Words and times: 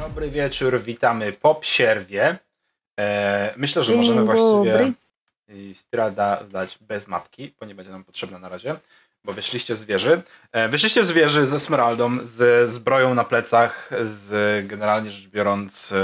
Dobry 0.00 0.30
wieczór, 0.30 0.80
witamy 0.80 1.32
po 1.32 1.54
przerwie. 1.54 2.36
E, 3.00 3.54
myślę, 3.56 3.82
że 3.82 3.96
możemy 3.96 4.24
właściwie 4.24 4.92
strada 5.74 6.44
dać 6.50 6.78
bez 6.80 7.08
mapki, 7.08 7.54
bo 7.60 7.66
nie 7.66 7.74
będzie 7.74 7.92
nam 7.92 8.04
potrzebna 8.04 8.38
na 8.38 8.48
razie, 8.48 8.76
bo 9.24 9.32
wyszliście 9.32 9.76
z 9.76 9.84
wieży. 9.84 10.22
E, 10.52 10.68
wyszliście 10.68 11.04
z 11.04 11.12
wieży 11.12 11.46
ze 11.46 11.60
Smeraldą, 11.60 12.18
z 12.22 12.70
zbroją 12.70 13.14
na 13.14 13.24
plecach, 13.24 13.90
z 14.04 14.66
generalnie 14.66 15.10
rzecz 15.10 15.28
biorąc 15.28 15.92
e, 15.92 15.96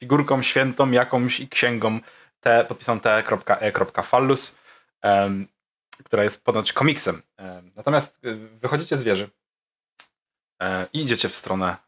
figurką 0.00 0.42
świętą 0.42 0.90
jakąś 0.90 1.40
i 1.40 1.48
księgą 1.48 2.00
t, 2.40 2.64
podpisaną 2.68 3.00
t.e.fallus, 3.00 4.56
em, 5.02 5.46
która 6.04 6.22
jest 6.22 6.44
ponoć 6.44 6.72
komiksem. 6.72 7.22
Em, 7.36 7.70
natomiast 7.76 8.18
e, 8.24 8.34
wychodzicie 8.34 8.96
z 8.96 9.02
wieży 9.02 9.28
e, 10.62 10.86
i 10.92 11.00
idziecie 11.00 11.28
w 11.28 11.34
stronę 11.34 11.87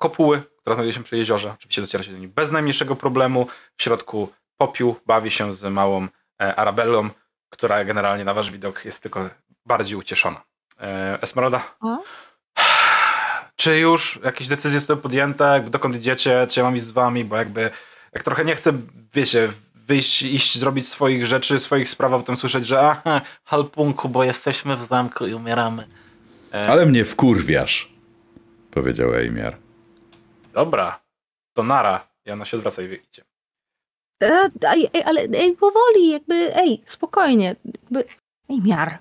kopuły, 0.00 0.42
która 0.60 0.74
znajduje 0.74 0.92
się 0.94 1.02
przy 1.02 1.16
jeziorze. 1.16 1.52
Oczywiście 1.58 1.82
docieracie 1.82 2.12
do 2.12 2.18
niej 2.18 2.28
bez 2.28 2.50
najmniejszego 2.50 2.96
problemu. 2.96 3.46
W 3.76 3.82
środku 3.82 4.32
popiół 4.56 4.96
bawi 5.06 5.30
się 5.30 5.54
z 5.54 5.62
małą 5.62 6.06
e, 6.42 6.56
Arabellą, 6.56 7.08
która 7.50 7.84
generalnie 7.84 8.24
na 8.24 8.34
wasz 8.34 8.50
widok 8.50 8.84
jest 8.84 9.02
tylko 9.02 9.30
bardziej 9.66 9.96
ucieszona. 9.96 10.42
E, 10.80 11.18
Esmeralda, 11.22 11.62
czy 13.56 13.78
już 13.78 14.18
jakieś 14.24 14.48
decyzje 14.48 14.80
zostały 14.80 15.00
podjęte? 15.00 15.44
Jakby 15.44 15.70
Dokąd 15.70 15.96
idziecie? 15.96 16.46
Czy 16.50 16.60
ja 16.60 16.64
mam 16.64 16.76
iść 16.76 16.84
z 16.84 16.90
wami? 16.90 17.24
Bo 17.24 17.36
jakby 17.36 17.70
jak 18.12 18.22
trochę 18.22 18.44
nie 18.44 18.56
chcę, 18.56 18.72
wiecie, 19.14 19.48
wyjść, 19.74 20.22
iść, 20.22 20.58
zrobić 20.58 20.88
swoich 20.88 21.26
rzeczy, 21.26 21.60
swoich 21.60 21.88
spraw, 21.88 22.12
a 22.12 22.18
potem 22.18 22.36
słyszeć, 22.36 22.66
że 22.66 22.80
aha, 22.80 23.20
halpunku, 23.44 24.08
bo 24.08 24.24
jesteśmy 24.24 24.76
w 24.76 24.82
zamku 24.82 25.26
i 25.26 25.34
umieramy. 25.34 25.86
E, 26.54 26.68
Ale 26.68 26.86
mnie 26.86 27.04
wkurwiasz, 27.04 27.92
powiedział 28.70 29.14
Ejmiar. 29.14 29.56
Dobra, 30.52 31.00
to 31.54 31.62
nara. 31.62 32.06
I 32.26 32.30
ona 32.30 32.44
się 32.44 32.56
odwraca 32.56 32.82
i 32.82 32.88
wyjdzie. 32.88 33.24
E, 34.22 34.50
ej, 34.62 34.90
ej, 34.94 35.02
ale 35.02 35.20
ej, 35.20 35.56
powoli, 35.56 36.10
jakby, 36.10 36.56
ej, 36.56 36.82
spokojnie. 36.86 37.56
Jakby, 37.64 38.04
ej, 38.48 38.60
miar. 38.64 38.98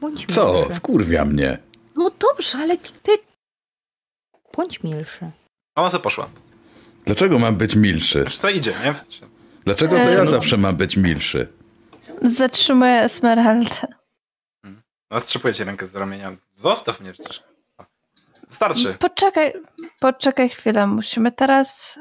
Bądź 0.00 0.34
Co? 0.34 0.52
milszy. 0.54 0.74
Wkurwia 0.74 1.24
mnie. 1.24 1.58
No 1.96 2.10
dobrze, 2.18 2.58
ale 2.58 2.78
ty, 2.78 2.88
ty... 3.02 3.10
Bądź 4.56 4.82
milszy. 4.82 5.30
Ona 5.74 5.90
sobie 5.90 6.02
poszła. 6.02 6.28
Dlaczego 7.04 7.38
mam 7.38 7.56
być 7.56 7.74
milszy? 7.76 8.24
Wiesz 8.24 8.38
co, 8.38 8.48
idzie, 8.50 8.74
nie? 8.84 8.94
Dlaczego 9.64 9.96
to 9.96 10.02
E, 10.02 10.12
ja 10.14 10.24
no. 10.24 10.30
zawsze 10.30 10.56
mam 10.56 10.76
być 10.76 10.96
milszy? 10.96 11.48
Zatrzymuję 12.22 12.92
Esmeraldę. 13.00 13.86
No, 15.10 15.20
strzepuje 15.20 15.54
ci 15.54 15.64
rękę 15.64 15.86
z 15.86 15.96
ramienia. 15.96 16.36
Zostaw 16.56 17.00
mnie 17.00 17.12
przecież. 17.12 17.42
Wystarczy. 18.52 18.94
Poczekaj, 18.98 19.52
poczekaj 20.00 20.48
chwilę. 20.48 20.86
Musimy 20.86 21.32
teraz 21.32 21.98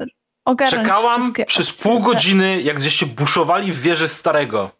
e, 0.00 0.06
ogarnąć 0.44 0.84
Czekałam 0.86 1.32
przez 1.46 1.70
opcje. 1.70 1.82
pół 1.82 2.00
godziny, 2.00 2.62
jak 2.62 2.76
gdzieście 2.78 3.06
buszowali 3.06 3.72
w 3.72 3.80
wieży 3.80 4.08
starego. 4.08 4.70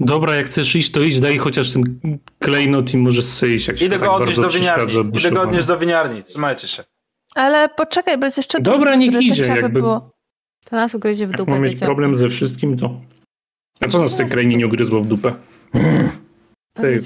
Dobra, 0.00 0.34
jak 0.34 0.46
chcesz 0.46 0.76
iść, 0.76 0.90
to 0.90 1.00
idź, 1.00 1.20
daj 1.20 1.38
chociaż 1.38 1.72
ten 1.72 1.98
klejnot 2.38 2.94
i 2.94 2.96
możesz 2.96 3.24
sobie 3.24 3.54
iść, 3.54 3.68
jak 3.68 3.78
się 3.78 3.84
Idę 3.84 3.98
tak 3.98 4.08
go 4.08 4.14
odnieść 4.14 4.40
bardzo 4.40 4.42
do 4.42 4.60
winiarni. 4.60 5.18
Idę 5.18 5.30
go 5.30 5.40
odnieść 5.40 5.66
do 5.66 5.78
winiarni. 5.78 6.24
Trzymajcie 6.24 6.68
się. 6.68 6.84
Ale 7.34 7.68
poczekaj, 7.68 8.18
bo 8.18 8.24
jest 8.24 8.36
jeszcze 8.36 8.60
Dobra, 8.60 8.94
niech 8.94 9.20
idzie, 9.22 9.46
jakby- 9.46 9.80
było. 9.80 10.10
To 10.64 10.76
nas 10.76 10.94
ugryzie 10.94 11.26
w 11.26 11.30
Jak 11.30 11.36
dupę, 11.38 11.50
mam 11.50 11.62
mieć 11.62 11.80
problem 11.80 12.16
ze 12.16 12.28
wszystkim, 12.28 12.78
to... 12.78 13.00
A 13.80 13.88
co 13.88 13.98
nas 14.00 14.14
w 14.14 14.16
tej 14.16 14.28
krainie 14.28 14.56
nie 14.56 14.66
ugryzło 14.66 15.00
w 15.00 15.06
dupę? 15.06 15.34
Ty, 16.74 17.00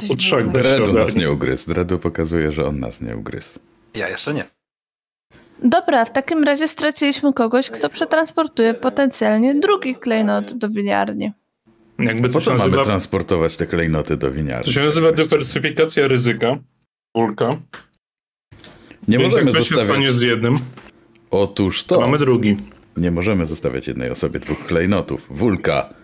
Dredu 0.52 0.92
nas 0.92 1.16
nie 1.16 1.30
ugryzł. 1.32 1.68
Dredu 1.74 1.98
pokazuje, 1.98 2.52
że 2.52 2.66
on 2.66 2.80
nas 2.80 3.00
nie 3.00 3.16
ugryzł. 3.16 3.58
Ja 3.94 4.08
jeszcze 4.08 4.34
nie. 4.34 4.44
Dobra, 5.62 6.04
w 6.04 6.12
takim 6.12 6.44
razie 6.44 6.68
straciliśmy 6.68 7.32
kogoś, 7.32 7.70
kto 7.70 7.88
przetransportuje 7.88 8.74
potencjalnie 8.74 9.54
drugi 9.54 9.94
klejnot 9.94 10.54
do 10.54 10.68
winiarni. 10.68 11.32
Jakby 11.98 12.28
Po 12.28 12.32
to 12.34 12.40
się 12.40 12.44
co 12.44 12.50
mamy 12.50 12.64
nazywa... 12.64 12.84
transportować 12.84 13.56
te 13.56 13.66
klejnoty 13.66 14.16
do 14.16 14.30
winiarni? 14.30 14.64
To 14.64 14.72
się 14.72 14.80
nazywa 14.80 15.12
dywersyfikacja 15.12 16.08
ryzyka. 16.08 16.58
Wulka. 17.16 17.56
Nie 19.08 19.18
Więc 19.18 19.32
możemy 19.34 19.52
zostawiać... 19.52 20.06
z 20.14 20.20
jednym, 20.20 20.54
Otóż 21.30 21.84
to 21.84 21.94
to. 21.94 22.00
mamy 22.00 22.18
drugi. 22.18 22.56
Nie 22.96 23.10
możemy 23.10 23.46
zostawiać 23.46 23.88
jednej 23.88 24.10
osobie 24.10 24.40
dwóch 24.40 24.66
klejnotów. 24.66 25.26
Wulka. 25.30 25.94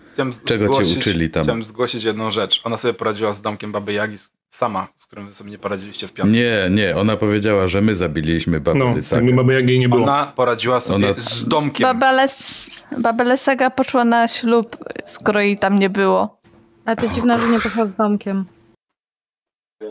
Czego 0.45 0.65
cię 0.67 0.73
zgłosić, 0.73 0.97
uczyli 0.97 1.29
tam? 1.29 1.43
Chciałem 1.43 1.63
zgłosić 1.63 2.03
jedną 2.03 2.31
rzecz. 2.31 2.61
Ona 2.63 2.77
sobie 2.77 2.93
poradziła 2.93 3.33
z 3.33 3.41
domkiem 3.41 3.71
Baby 3.71 3.93
Jagi 3.93 4.15
sama, 4.49 4.87
z 4.97 5.05
którym 5.05 5.27
wy 5.27 5.33
sobie 5.33 5.51
nie 5.51 5.57
poradziliście 5.57 6.07
w 6.07 6.13
piątek. 6.13 6.35
Nie, 6.35 6.67
nie. 6.71 6.95
Ona 6.97 7.17
powiedziała, 7.17 7.67
że 7.67 7.81
my 7.81 7.95
zabiliśmy 7.95 8.59
babę 8.61 8.79
No, 8.79 8.93
Lysakę. 8.95 9.25
jakby 9.25 9.37
baby 9.41 9.53
Jagi 9.53 9.79
nie 9.79 9.89
było. 9.89 10.03
Ona 10.03 10.33
poradziła 10.35 10.79
sobie 10.79 11.09
Ona- 11.11 11.21
z 11.21 11.47
domkiem. 11.47 11.83
Babeles, 11.83 12.69
Babelesaga 12.97 13.69
poszła 13.69 14.05
na 14.05 14.27
ślub, 14.27 14.77
skoro 15.05 15.39
jej 15.41 15.57
tam 15.57 15.79
nie 15.79 15.89
było. 15.89 16.41
Ale 16.85 16.95
to 16.97 17.07
dziwne, 17.07 17.39
że 17.39 17.47
nie 17.47 17.59
poszła 17.59 17.85
z 17.85 17.95
domkiem. 17.95 18.45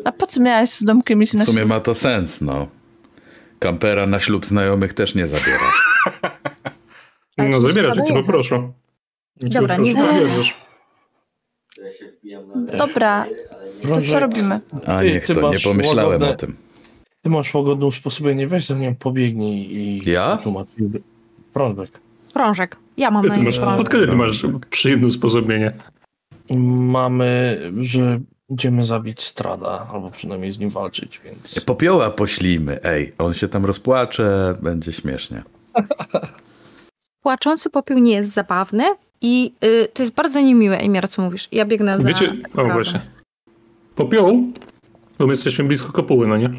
A 0.04 0.12
po 0.12 0.26
co 0.26 0.40
miałaś 0.40 0.70
z 0.70 0.84
domkiem 0.84 1.22
iść 1.22 1.32
na 1.32 1.42
W 1.44 1.46
sumie 1.46 1.58
ślub? 1.58 1.68
ma 1.68 1.80
to 1.80 1.94
sens, 1.94 2.40
no. 2.40 2.66
Kampera 3.58 4.06
na 4.06 4.20
ślub 4.20 4.46
znajomych 4.46 4.94
też 4.94 5.14
nie 5.14 5.26
zabiera. 5.26 5.72
No 7.38 7.50
to 7.50 7.60
zabierasz, 7.60 7.92
trzeba 7.92 7.94
jak 7.94 8.06
cię 8.08 8.14
poproszę. 8.14 8.72
Dobra, 9.40 9.76
nie-. 9.76 9.94
Dobra, 12.78 13.26
to 13.82 14.02
co 14.10 14.20
robimy? 14.20 14.60
A 14.86 14.98
Ty- 14.98 15.04
niech 15.06 15.26
ty 15.26 15.34
to, 15.34 15.52
nie 15.52 15.60
pomyślałem 15.60 16.20
łagodne- 16.20 16.30
o 16.30 16.36
tym. 16.36 16.56
Ty 17.22 17.30
masz 17.30 17.54
łagodne 17.54 17.86
usposobienie, 17.86 18.46
weź 18.48 18.66
za 18.66 18.74
nią 18.74 18.94
pobiegnij 18.94 19.76
i 19.76 20.10
Ja? 20.10 20.38
Prądek. 21.52 21.90
Prążek. 22.32 22.76
Ja 22.96 23.10
mam 23.10 23.22
Ty, 23.22 23.28
na 23.28 23.34
ty 23.34 23.42
masz, 23.42 23.58
Prążek. 23.58 23.80
od 23.80 23.90
kiedy 23.90 24.06
ty 24.08 24.16
masz 24.16 24.46
przyjemne 24.70 25.06
usposobienie? 25.06 25.72
Mamy, 26.76 27.60
że 27.78 28.20
idziemy 28.48 28.84
zabić 28.84 29.22
Strada, 29.22 29.86
albo 29.92 30.10
przynajmniej 30.10 30.52
z 30.52 30.58
nim 30.58 30.70
walczyć, 30.70 31.20
więc... 31.24 31.60
Popioła 31.64 32.10
poślijmy, 32.10 32.82
ej. 32.82 33.12
On 33.18 33.34
się 33.34 33.48
tam 33.48 33.64
rozpłacze, 33.64 34.54
będzie 34.62 34.92
śmiesznie. 34.92 35.42
Płaczący 37.22 37.70
popiół 37.70 37.98
nie 37.98 38.12
jest 38.12 38.32
zabawny 38.32 38.84
i 39.20 39.52
y, 39.64 39.88
to 39.94 40.02
jest 40.02 40.14
bardzo 40.14 40.40
niemiłe, 40.40 40.78
Emiar, 40.78 41.08
co 41.08 41.22
mówisz. 41.22 41.48
Ja 41.52 41.64
biegnę 41.64 41.98
za 41.98 42.04
Wiecie, 42.04 42.32
o 42.56 42.64
właśnie. 42.64 43.00
Popioł? 43.96 44.52
Bo 45.18 45.26
my 45.26 45.32
jesteśmy 45.32 45.64
blisko 45.64 45.92
kopuły, 45.92 46.26
no 46.26 46.36
nie? 46.36 46.50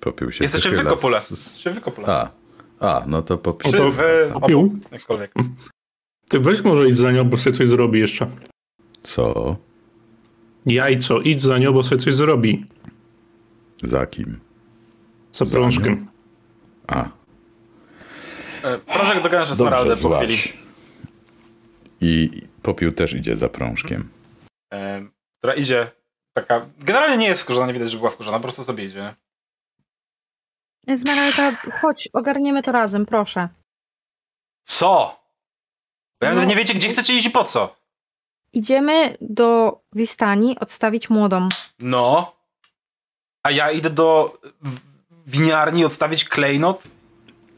Popiół 0.00 0.32
się 0.32 0.44
Jesteście 0.44 0.70
w 0.70 0.74
Wykopule. 0.74 1.20
Czy 1.56 1.70
wykopule? 1.70 2.06
A, 2.08 2.30
a, 2.80 3.04
no 3.06 3.22
to 3.22 3.38
popiół. 3.38 3.72
Czy 3.72 3.78
to- 3.78 3.90
wy 3.90 4.30
Popiół? 4.32 4.78
jakkolwiek. 4.92 5.34
Ty 6.30 6.40
weź 6.40 6.62
może 6.64 6.88
idź 6.88 6.96
za 6.96 7.12
nią, 7.12 7.24
bo 7.24 7.36
sobie 7.36 7.56
coś 7.56 7.68
zrobi 7.68 8.00
jeszcze. 8.00 8.26
Co? 9.02 9.56
Jajco, 10.66 11.20
idź 11.20 11.40
za 11.42 11.58
nią, 11.58 11.72
bo 11.72 11.82
sobie 11.82 11.96
coś 12.00 12.14
zrobi. 12.14 12.66
Za 13.82 14.06
kim? 14.06 14.40
Za 15.32 15.44
Za 15.44 15.50
prążkiem. 15.56 16.06
A, 16.86 17.08
E, 18.64 18.78
Prążek 18.78 19.22
dogania 19.22 19.42
Esmeraldę 19.52 19.96
po 19.96 20.16
chwili. 20.18 20.36
I 22.00 22.42
popiół 22.62 22.92
też 22.92 23.12
idzie 23.12 23.36
za 23.36 23.48
prążkiem. 23.48 24.10
e, 24.72 25.02
która 25.38 25.54
idzie 25.54 25.90
taka... 26.36 26.66
Generalnie 26.78 27.16
nie 27.16 27.26
jest 27.26 27.42
wkurzona, 27.42 27.66
nie 27.66 27.72
widać, 27.72 27.90
że 27.90 27.98
była 27.98 28.10
wkurzona, 28.10 28.36
po 28.36 28.42
prostu 28.42 28.64
sobie 28.64 28.84
idzie. 28.84 29.14
Esmeralda, 30.86 31.52
chodź, 31.80 32.08
ogarniemy 32.12 32.62
to 32.62 32.72
razem, 32.72 33.06
proszę. 33.06 33.48
Co? 34.64 35.20
Bo 36.20 36.26
ja 36.26 36.34
No. 36.34 36.44
nie 36.44 36.56
wiecie, 36.56 36.74
gdzie 36.74 36.88
chcecie 36.88 37.14
iść 37.14 37.26
i 37.26 37.30
po 37.30 37.44
co. 37.44 37.76
Idziemy 38.52 39.16
do 39.20 39.80
Wistani 39.92 40.58
odstawić 40.60 41.10
młodą. 41.10 41.48
No. 41.78 42.36
A 43.42 43.50
ja 43.50 43.70
idę 43.70 43.90
do 43.90 44.38
winiarni 45.26 45.84
odstawić 45.84 46.24
klejnot? 46.24 46.84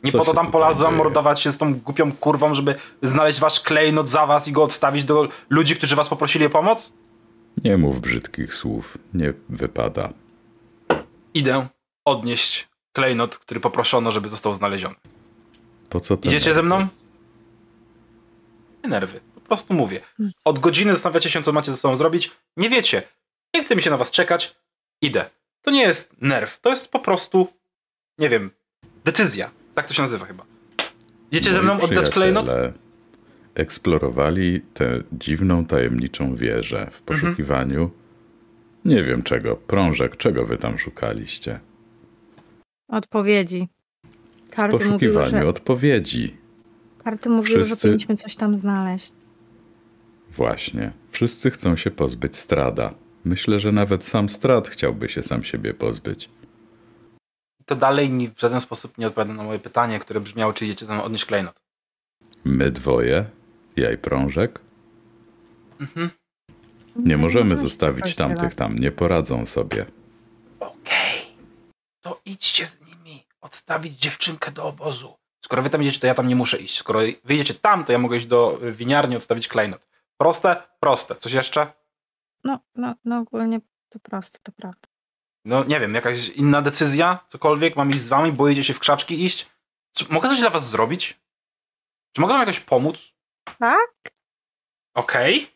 Nie 0.06 0.12
po 0.12 0.24
to 0.24 0.34
tam 0.34 0.50
polazłam 0.50 0.96
mordować 0.96 1.40
się 1.40 1.52
z 1.52 1.58
tą 1.58 1.74
głupią 1.74 2.12
kurwą, 2.12 2.54
żeby 2.54 2.74
znaleźć 3.02 3.40
wasz 3.40 3.60
klejnot 3.60 4.08
za 4.08 4.26
was 4.26 4.48
i 4.48 4.52
go 4.52 4.62
odstawić 4.62 5.04
do 5.04 5.28
ludzi, 5.50 5.76
którzy 5.76 5.96
was 5.96 6.08
poprosili 6.08 6.46
o 6.46 6.50
pomoc? 6.50 6.92
Nie 7.64 7.76
mów 7.76 8.00
brzydkich 8.00 8.54
słów. 8.54 8.98
Nie 9.14 9.32
wypada. 9.48 10.12
Idę 11.34 11.66
odnieść 12.04 12.68
klejnot, 12.92 13.38
który 13.38 13.60
poproszono, 13.60 14.12
żeby 14.12 14.28
został 14.28 14.54
znaleziony. 14.54 14.94
Po 15.88 16.00
co? 16.00 16.18
Idziecie 16.22 16.52
ze 16.54 16.62
mną? 16.62 16.86
Nie 18.84 18.90
nerwy. 18.90 19.20
Po 19.34 19.40
prostu 19.40 19.74
mówię. 19.74 20.00
Od 20.44 20.58
godziny 20.58 20.92
zastanawiacie 20.92 21.30
się, 21.30 21.42
co 21.42 21.52
macie 21.52 21.70
ze 21.70 21.76
sobą 21.76 21.96
zrobić. 21.96 22.30
Nie 22.56 22.70
wiecie. 22.70 23.02
Nie 23.54 23.64
chce 23.64 23.76
mi 23.76 23.82
się 23.82 23.90
na 23.90 23.96
was 23.96 24.10
czekać. 24.10 24.56
Idę. 25.02 25.30
To 25.62 25.70
nie 25.70 25.82
jest 25.82 26.12
nerw. 26.20 26.60
To 26.60 26.70
jest 26.70 26.90
po 26.90 26.98
prostu, 26.98 27.48
nie 28.18 28.28
wiem, 28.28 28.50
decyzja. 29.04 29.50
Tak 29.76 29.86
to 29.86 29.94
się 29.94 30.02
nazywa 30.02 30.24
chyba. 30.26 30.44
Idziecie 31.32 31.52
ze 31.52 31.62
Moi 31.62 31.76
mną 31.76 31.84
oddać 31.84 32.10
klejnot? 32.10 32.50
Eksplorowali 33.54 34.60
tę 34.74 34.98
dziwną, 35.12 35.64
tajemniczą 35.66 36.34
wieżę 36.36 36.76
Mhm. 36.78 36.90
w 36.96 37.02
poszukiwaniu. 37.02 37.90
Nie 38.84 39.02
wiem 39.04 39.22
czego. 39.22 39.56
Prążek, 39.56 40.16
czego 40.16 40.46
wy 40.46 40.56
tam 40.56 40.78
szukaliście? 40.78 41.60
Odpowiedzi. 42.88 43.68
W 44.46 44.50
Karty 44.50 44.72
mówiły, 44.76 44.90
poszukiwaniu 44.92 45.42
że, 45.42 45.48
odpowiedzi. 45.48 46.36
karty 47.04 47.28
mówiły, 47.28 47.58
że 47.58 47.64
Wszyscy- 47.64 47.82
powinniśmy 47.88 48.16
coś 48.16 48.36
tam 48.36 48.56
znaleźć. 48.58 49.12
Właśnie. 50.30 50.92
Wszyscy 51.10 51.50
chcą 51.50 51.76
się 51.76 51.90
pozbyć 51.90 52.36
Strada. 52.36 52.94
Myślę, 53.24 53.60
że 53.60 53.72
nawet 53.72 54.04
sam 54.04 54.28
Strad 54.28 54.68
chciałby 54.68 55.08
się 55.08 55.22
sam 55.22 55.42
siebie 55.44 55.74
pozbyć. 55.74 56.28
To 57.66 57.76
dalej 57.76 58.30
w 58.36 58.40
żaden 58.40 58.60
sposób 58.60 58.98
nie 58.98 59.06
odpowiada 59.06 59.34
na 59.34 59.42
moje 59.42 59.58
pytanie, 59.58 59.98
które 59.98 60.20
brzmiało, 60.20 60.52
czy 60.52 60.64
idziecie 60.64 60.86
ze 60.86 60.94
mną 60.94 61.02
odnieść 61.04 61.24
klejnot. 61.24 61.62
My 62.44 62.70
dwoje, 62.70 63.24
ja 63.76 63.92
i 63.92 63.98
prążek, 63.98 64.60
Mhm. 65.80 66.10
nie 66.96 67.16
możemy 67.16 67.54
No, 67.54 67.60
zostawić 67.60 68.14
tamtych 68.14 68.54
tam, 68.54 68.78
nie 68.78 68.90
poradzą 68.92 69.46
sobie. 69.46 69.86
Okej, 70.60 71.20
to 72.00 72.20
idźcie 72.24 72.66
z 72.66 72.80
nimi, 72.80 73.26
odstawić 73.40 73.98
dziewczynkę 73.98 74.50
do 74.50 74.64
obozu. 74.64 75.14
Skoro 75.44 75.62
wy 75.62 75.70
tam 75.70 75.82
idziecie, 75.82 76.00
to 76.00 76.06
ja 76.06 76.14
tam 76.14 76.28
nie 76.28 76.36
muszę 76.36 76.58
iść. 76.58 76.78
Skoro 76.78 77.00
wyjdziecie 77.24 77.54
tam, 77.54 77.84
to 77.84 77.92
ja 77.92 77.98
mogę 77.98 78.16
iść 78.16 78.26
do 78.26 78.58
y, 78.62 78.72
winiarni, 78.72 79.16
odstawić 79.16 79.48
klejnot. 79.48 79.88
Proste? 80.20 80.62
Proste. 80.80 81.14
Coś 81.16 81.32
jeszcze? 81.32 81.66
No, 82.44 82.60
no, 82.74 82.94
no 83.04 83.18
ogólnie 83.18 83.60
to 83.88 83.98
proste, 83.98 84.38
to 84.42 84.52
prawda. 84.52 84.88
No 85.46 85.64
nie 85.64 85.80
wiem, 85.80 85.94
jakaś 85.94 86.28
inna 86.28 86.62
decyzja? 86.62 87.18
Cokolwiek? 87.26 87.76
Mam 87.76 87.90
iść 87.90 88.00
z 88.00 88.08
wami? 88.08 88.32
Boicie 88.32 88.64
się 88.64 88.74
w 88.74 88.78
krzaczki 88.78 89.24
iść? 89.24 89.50
Czy 89.92 90.04
mogę 90.10 90.28
coś 90.28 90.40
dla 90.40 90.50
was 90.50 90.70
zrobić? 90.70 91.20
Czy 92.12 92.20
mogę 92.20 92.32
wam 92.32 92.40
jakoś 92.40 92.60
pomóc? 92.60 93.12
Tak? 93.58 93.90
Okej. 94.94 95.46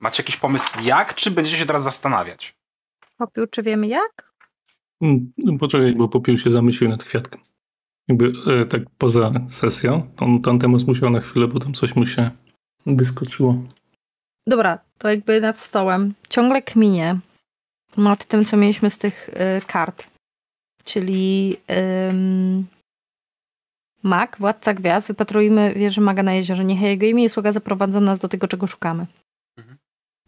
Macie 0.00 0.22
jakiś 0.22 0.36
pomysł 0.36 0.80
jak, 0.82 1.14
czy 1.14 1.30
będziecie 1.30 1.56
się 1.58 1.66
teraz 1.66 1.82
zastanawiać? 1.82 2.56
Popiół, 3.18 3.46
czy 3.46 3.62
wiemy 3.62 3.86
jak? 3.86 4.32
Mm, 5.00 5.32
Poczekaj, 5.60 5.94
bo 5.94 6.08
popiół 6.08 6.38
się 6.38 6.50
zamyślił 6.50 6.90
nad 6.90 7.04
kwiatkiem. 7.04 7.40
Jakby 8.08 8.32
e, 8.62 8.66
tak 8.66 8.82
poza 8.98 9.32
sesją, 9.48 10.14
on 10.18 10.42
Tantemus 10.42 10.86
musiał 10.86 11.10
na 11.10 11.20
chwilę, 11.20 11.48
bo 11.48 11.60
tam 11.60 11.74
coś 11.74 11.96
mu 11.96 12.06
się 12.06 12.30
wyskoczyło. 12.86 13.56
Dobra, 14.46 14.78
to 14.98 15.08
jakby 15.08 15.40
nad 15.40 15.58
stołem. 15.58 16.14
Ciągle 16.28 16.62
kminie 16.62 17.18
nad 17.96 18.24
tym, 18.24 18.44
co 18.44 18.56
mieliśmy 18.56 18.90
z 18.90 18.98
tych 18.98 19.28
y, 19.28 19.32
kart. 19.66 20.08
Czyli 20.84 21.56
ym, 22.10 22.66
mag, 24.02 24.36
władca 24.40 24.74
gwiazd, 24.74 25.08
wypatrujmy 25.08 25.74
wieży 25.74 26.00
maga 26.00 26.22
na 26.22 26.34
jeziorze. 26.34 26.64
Niech 26.64 26.80
jego 26.80 27.06
imię 27.06 27.24
i 27.24 27.28
sługa 27.28 27.52
zaprowadzą 27.52 28.00
nas 28.00 28.18
do 28.18 28.28
tego, 28.28 28.48
czego 28.48 28.66
szukamy. 28.66 29.06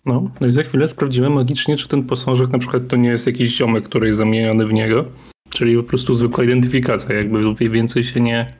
No, 0.04 0.30
no 0.40 0.46
i 0.46 0.52
za 0.52 0.62
chwilę 0.62 0.88
sprawdzimy 0.88 1.30
magicznie, 1.30 1.76
czy 1.76 1.88
ten 1.88 2.02
posążek 2.02 2.48
na 2.48 2.58
przykład 2.58 2.88
to 2.88 2.96
nie 2.96 3.08
jest 3.08 3.26
jakiś 3.26 3.56
ziomek, 3.56 3.84
który 3.84 4.06
jest 4.06 4.18
zamieniony 4.18 4.66
w 4.66 4.72
niego. 4.72 5.04
Czyli 5.50 5.76
po 5.76 5.82
prostu 5.82 6.14
zwykła 6.14 6.44
identyfikacja, 6.44 7.14
jakby 7.14 7.70
więcej 7.70 8.04
się 8.04 8.20
nie, 8.20 8.54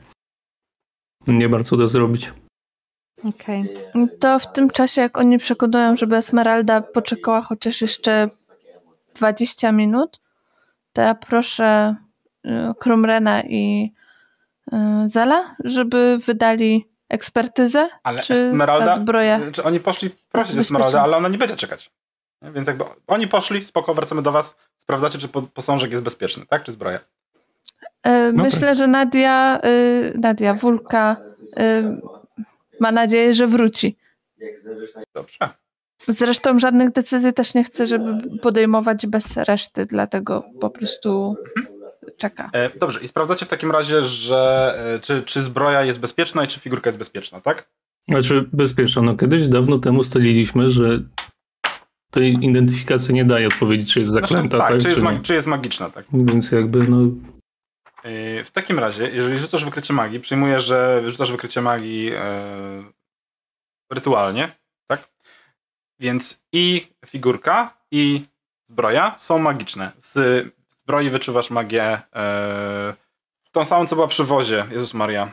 nie 1.27 1.49
bardzo 1.49 1.77
da 1.77 1.87
zrobić. 1.87 2.31
Okej. 3.23 3.69
To 4.19 4.39
w 4.39 4.53
tym 4.53 4.69
czasie, 4.69 5.01
jak 5.01 5.17
oni 5.17 5.37
przekonują, 5.37 5.95
żeby 5.95 6.15
Esmeralda 6.15 6.81
poczekała 6.81 7.41
chociaż 7.41 7.81
jeszcze 7.81 8.29
20 9.15 9.71
minut, 9.71 10.21
to 10.93 11.01
ja 11.01 11.15
proszę 11.15 11.95
y, 12.45 12.49
Krumrena 12.79 13.41
i 13.43 13.93
y, 14.73 14.77
Zela, 15.05 15.55
żeby 15.63 16.17
wydali 16.25 16.89
ekspertyzę, 17.09 17.89
Ale 18.03 18.21
czy 18.21 18.33
Esmeralda- 18.33 18.95
zbroja. 18.95 19.39
Czy 19.51 19.63
oni 19.63 19.79
poszli 19.79 20.09
prosić. 20.31 20.57
Esmeraldę, 20.57 21.01
ale 21.01 21.17
ona 21.17 21.29
nie 21.29 21.37
będzie 21.37 21.55
czekać. 21.55 21.91
Więc 22.41 22.67
jakby 22.67 22.83
oni 23.07 23.27
poszli, 23.27 23.63
spoko, 23.65 23.93
wracamy 23.93 24.21
do 24.21 24.31
was, 24.31 24.55
sprawdzacie, 24.77 25.17
czy 25.19 25.27
po- 25.27 25.41
posążek 25.41 25.91
jest 25.91 26.03
bezpieczny, 26.03 26.45
tak? 26.45 26.63
Czy 26.63 26.71
zbroja? 26.71 26.99
Y, 28.07 28.33
Myślę, 28.33 28.75
że 28.75 28.87
Nadia, 28.87 29.59
Nadia 30.15 30.53
Wulka 30.53 31.17
ma 32.79 32.91
nadzieję, 32.91 33.33
że 33.33 33.47
wróci. 33.47 33.97
Dobrze. 35.13 35.37
Zresztą 36.07 36.59
żadnych 36.59 36.91
decyzji 36.91 37.33
też 37.33 37.53
nie 37.53 37.63
chcę, 37.63 37.85
żeby 37.87 38.39
podejmować 38.39 39.07
bez 39.07 39.37
reszty, 39.37 39.85
dlatego 39.85 40.43
po 40.61 40.69
prostu 40.69 41.35
czeka. 42.17 42.49
E, 42.53 42.69
dobrze, 42.79 42.99
i 42.99 43.07
sprawdzacie 43.07 43.45
w 43.45 43.49
takim 43.49 43.71
razie, 43.71 44.03
że 44.03 44.73
e, 44.95 44.99
czy, 44.99 45.23
czy 45.23 45.43
zbroja 45.43 45.83
jest 45.83 45.99
bezpieczna 45.99 46.43
i 46.43 46.47
czy 46.47 46.59
figurka 46.59 46.89
jest 46.89 46.99
bezpieczna, 46.99 47.41
tak? 47.41 47.69
Znaczy 48.09 48.49
bezpieczna. 48.53 49.01
No 49.01 49.15
kiedyś 49.15 49.47
dawno 49.47 49.77
temu 49.77 49.99
ustaliliśmy, 49.99 50.69
że 50.69 50.99
tej 52.11 52.45
identyfikacja 52.45 53.13
nie 53.13 53.25
daje 53.25 53.47
odpowiedzi, 53.47 53.87
czy 53.87 53.99
jest 53.99 54.11
Znaczy, 54.11 54.27
zaklęta, 54.27 54.57
tak, 54.57 54.67
tak, 54.67 54.81
czy, 54.81 54.87
jest 54.87 55.23
czy 55.23 55.33
jest 55.33 55.47
magiczna, 55.47 55.89
tak? 55.89 56.05
Więc 56.13 56.51
jakby 56.51 56.87
no 56.87 56.97
E, 58.05 58.43
w 58.43 58.51
takim 58.51 58.79
razie, 58.79 59.09
jeżeli 59.09 59.39
rzucasz 59.39 59.65
wykrycie 59.65 59.93
magii, 59.93 60.19
przyjmuję, 60.19 60.61
że 60.61 61.01
rzucasz 61.05 61.31
wykrycie 61.31 61.61
magii 61.61 62.11
e, 62.13 62.83
rytualnie? 63.91 64.51
Więc 65.99 66.43
i 66.51 66.87
figurka, 67.05 67.77
i 67.91 68.25
zbroja 68.69 69.15
są 69.17 69.39
magiczne. 69.39 69.91
Z 70.01 70.45
zbroi 70.77 71.09
wyczuwasz 71.09 71.49
magię 71.49 72.01
e, 72.15 72.93
tą 73.51 73.65
samą, 73.65 73.87
co 73.87 73.95
była 73.95 74.07
przy 74.07 74.23
wozie. 74.23 74.65
Jezus 74.71 74.93
Maria. 74.93 75.31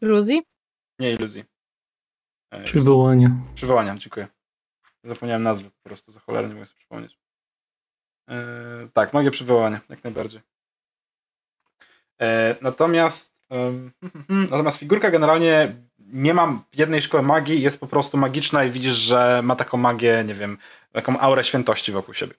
Iluzji? 0.00 0.42
Nie 0.98 1.12
iluzji. 1.12 1.44
E, 2.50 2.64
przywołanie. 2.64 3.30
Przywołania, 3.54 3.96
dziękuję. 3.98 4.26
Zapomniałem 5.04 5.42
nazwy 5.42 5.70
po 5.70 5.82
prostu, 5.82 6.12
za 6.12 6.20
cholerę 6.20 6.48
nie 6.48 6.54
mogę 6.54 6.66
sobie 6.66 6.78
przypomnieć. 6.78 7.18
E, 8.30 8.88
tak, 8.92 9.12
magię 9.12 9.30
przywołania, 9.30 9.80
jak 9.88 10.04
najbardziej. 10.04 10.40
E, 12.20 12.56
natomiast 12.60 13.34
natomiast 14.28 14.78
figurka 14.84 15.10
generalnie 15.10 15.74
nie 16.12 16.34
ma 16.34 16.62
jednej 16.74 17.02
szkoły 17.02 17.22
magii, 17.22 17.62
jest 17.62 17.80
po 17.80 17.86
prostu 17.86 18.16
magiczna 18.16 18.64
i 18.64 18.70
widzisz, 18.70 18.94
że 18.94 19.40
ma 19.44 19.56
taką 19.56 19.78
magię, 19.78 20.24
nie 20.26 20.34
wiem, 20.34 20.58
taką 20.92 21.18
aurę 21.18 21.44
świętości 21.44 21.92
wokół 21.92 22.14
siebie. 22.14 22.34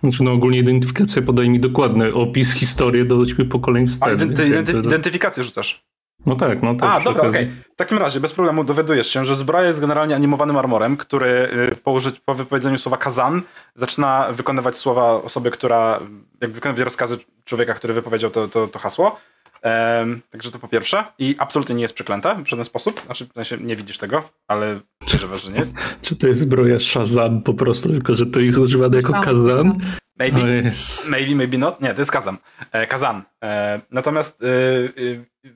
Znaczy 0.00 0.22
no 0.22 0.32
ogólnie 0.32 0.58
identyfikacja 0.58 1.22
podaje 1.22 1.50
mi 1.50 1.60
dokładny 1.60 2.14
opis, 2.14 2.52
historię 2.52 3.04
do 3.04 3.22
pokoleń 3.50 3.86
wstecz. 3.86 4.14
identy, 4.14 4.46
identy, 4.46 4.72
identyfikację 4.72 5.44
rzucasz. 5.44 5.84
No 6.26 6.36
tak, 6.36 6.62
no 6.62 6.74
tak. 6.74 6.90
A, 6.90 7.00
dobra, 7.00 7.22
okej. 7.22 7.30
okazji. 7.30 7.62
W 7.72 7.76
takim 7.76 7.98
razie, 7.98 8.20
bez 8.20 8.32
problemu 8.32 8.64
dowiadujesz 8.64 9.06
się, 9.06 9.24
że 9.24 9.36
zbroja 9.36 9.68
jest 9.68 9.80
generalnie 9.80 10.14
animowanym 10.14 10.56
armorem, 10.56 10.96
który 10.96 11.48
y, 11.72 11.76
po, 11.76 11.92
użyć, 11.92 12.20
po 12.20 12.34
wypowiedzeniu 12.34 12.78
słowa 12.78 12.96
kazan 12.96 13.42
zaczyna 13.74 14.32
wykonywać 14.32 14.76
słowa 14.76 15.10
osoby, 15.10 15.50
która, 15.50 16.00
jak 16.40 16.50
wykonywać 16.50 16.84
rozkazy 16.84 17.18
człowieka, 17.44 17.74
który 17.74 17.94
wypowiedział 17.94 18.30
to, 18.30 18.48
to, 18.48 18.68
to 18.68 18.78
hasło. 18.78 19.20
Em, 19.62 20.20
także 20.30 20.50
to 20.50 20.58
po 20.58 20.68
pierwsze. 20.68 21.04
I 21.18 21.36
absolutnie 21.38 21.74
nie 21.74 21.82
jest 21.82 21.94
przeklęte 21.94 22.34
w 22.44 22.48
żaden 22.48 22.64
sposób. 22.64 23.02
Znaczy, 23.06 23.26
w 23.26 23.32
sensie 23.32 23.56
nie 23.56 23.76
widzisz 23.76 23.98
tego, 23.98 24.28
ale 24.48 24.80
podejrzewasz, 24.98 25.42
że 25.42 25.50
nie 25.50 25.58
jest. 25.58 25.74
Czy 26.02 26.16
to 26.16 26.26
jest 26.26 26.40
zbroja 26.40 26.78
Shazam 26.78 27.42
po 27.42 27.54
prostu, 27.54 27.88
tylko 27.88 28.14
że 28.14 28.26
to 28.26 28.40
jest 28.40 28.58
używane 28.58 28.96
jako 28.96 29.12
kazan? 29.12 29.72
Maybe. 30.18 30.42
O 30.42 30.46
jest. 30.46 31.08
Maybe, 31.08 31.34
maybe 31.34 31.58
not. 31.58 31.80
Nie, 31.80 31.94
to 31.94 32.00
jest 32.00 32.10
kazan. 32.10 32.36
E, 32.72 32.86
kazan. 32.86 33.22
E, 33.44 33.80
natomiast 33.90 34.42
e, 34.42 34.46
e, 34.46 35.50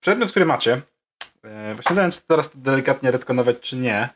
przedmiot, 0.00 0.30
który 0.30 0.44
macie, 0.44 0.80
e, 1.44 1.74
właśnie 1.74 1.96
nie 1.96 2.02
wiem, 2.02 2.10
czy 2.10 2.20
teraz 2.26 2.50
to 2.50 2.58
delikatnie 2.58 3.10
retkonować, 3.10 3.60
czy 3.60 3.76
nie, 3.76 4.08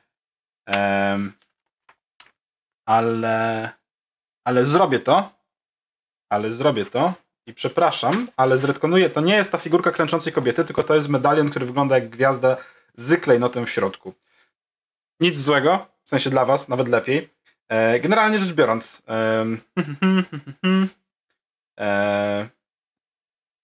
Em, 0.71 1.33
ale, 2.89 3.71
ale 4.45 4.65
zrobię 4.65 5.01
to, 5.01 5.33
ale 6.33 6.51
zrobię 6.51 6.85
to 6.85 7.15
i 7.51 7.55
przepraszam, 7.55 8.29
ale 8.37 8.59
zretkonuję, 8.59 9.11
to 9.11 9.21
nie 9.21 9.35
jest 9.35 9.53
ta 9.53 9.59
figurka 9.59 9.91
klęczącej 9.93 10.33
kobiety, 10.33 10.65
tylko 10.65 10.83
to 10.83 10.95
jest 10.95 11.09
medalion, 11.09 11.51
który 11.51 11.67
wygląda 11.67 11.95
jak 11.95 12.09
gwiazda 12.09 12.57
z 12.97 13.21
klejnotem 13.21 13.67
w 13.67 13.71
środku. 13.71 14.15
Nic 15.21 15.37
złego, 15.37 15.87
w 16.05 16.11
sensie 16.11 16.31
dla 16.31 16.45
was, 16.45 16.69
nawet 16.69 16.89
lepiej. 16.89 17.29
E, 17.69 18.01
Generalnie 18.01 18.39
rzecz 18.39 18.53
biorąc, 18.53 19.03
em, 19.07 19.61
e, 21.81 22.49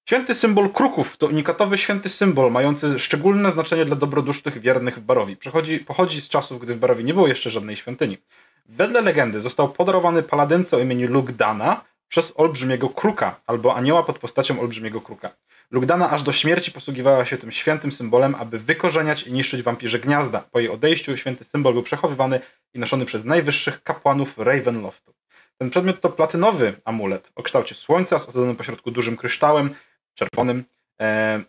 święty 0.09 0.35
symbol 0.35 0.71
kruków 0.71 1.17
to 1.17 1.27
unikatowy 1.27 1.79
święty 1.79 2.09
symbol 2.09 2.51
mający 2.53 2.99
szczególne 2.99 3.51
znaczenie 3.51 3.85
dla 3.85 3.97
dobrodusznych 3.97 4.61
wiernych 4.61 4.97
w 4.97 5.01
Barowi. 5.01 5.37
Przechodzi, 5.37 5.79
pochodzi 5.79 6.21
z 6.21 6.29
czasów, 6.29 6.61
gdy 6.61 6.75
w 6.75 6.79
Barowi 6.79 7.05
nie 7.05 7.15
było 7.15 7.29
jeszcze 7.29 7.51
żadnej 7.51 7.77
świątyni. 7.77 8.19
Wedle 8.67 9.01
legendy 9.01 9.41
został 9.41 9.69
podarowany 9.69 10.23
paladynce 10.23 10.77
o 10.77 10.81
imieniu 10.81 11.13
Lugdana 11.13 11.85
przez 12.09 12.33
olbrzymiego 12.37 12.89
kruka, 12.89 13.41
albo 13.47 13.75
anioła 13.75 14.03
pod 14.03 14.19
postacią 14.19 14.61
olbrzymiego 14.61 15.01
kruka. 15.01 15.31
Lugdana 15.71 16.11
aż 16.11 16.23
do 16.23 16.33
śmierci 16.33 16.73
posługiwała 16.73 17.25
się 17.25 17.37
tym 17.37 17.53
świętym 17.53 17.93
symbolem, 17.93 18.35
aby 18.35 18.59
wykorzeniać 18.59 19.23
i 19.23 19.33
niszczyć 19.33 19.63
wampirze 19.63 19.99
gniazda. 19.99 20.45
Po 20.51 20.61
jej 20.61 20.69
odejściu 20.69 21.17
święty 21.17 21.45
symbol 21.45 21.73
był 21.73 21.83
przechowywany 21.83 22.41
i 22.75 22.79
noszony 22.79 23.05
przez 23.05 23.25
najwyższych 23.25 23.83
kapłanów 23.83 24.39
Ravenloftu. 24.39 25.15
Ten 25.59 25.71
przedmiot 25.71 26.01
to 26.01 26.09
platynowy 26.09 26.75
amulet 26.85 27.31
o 27.35 27.43
kształcie 27.43 27.75
słońca 27.75 28.19
z 28.19 28.23
osadzonym 28.23 28.57
pośrodku 28.57 28.91
dużym 28.91 29.17
kryształem 29.17 29.75
czerwonym. 30.15 30.65
E, 31.01 31.41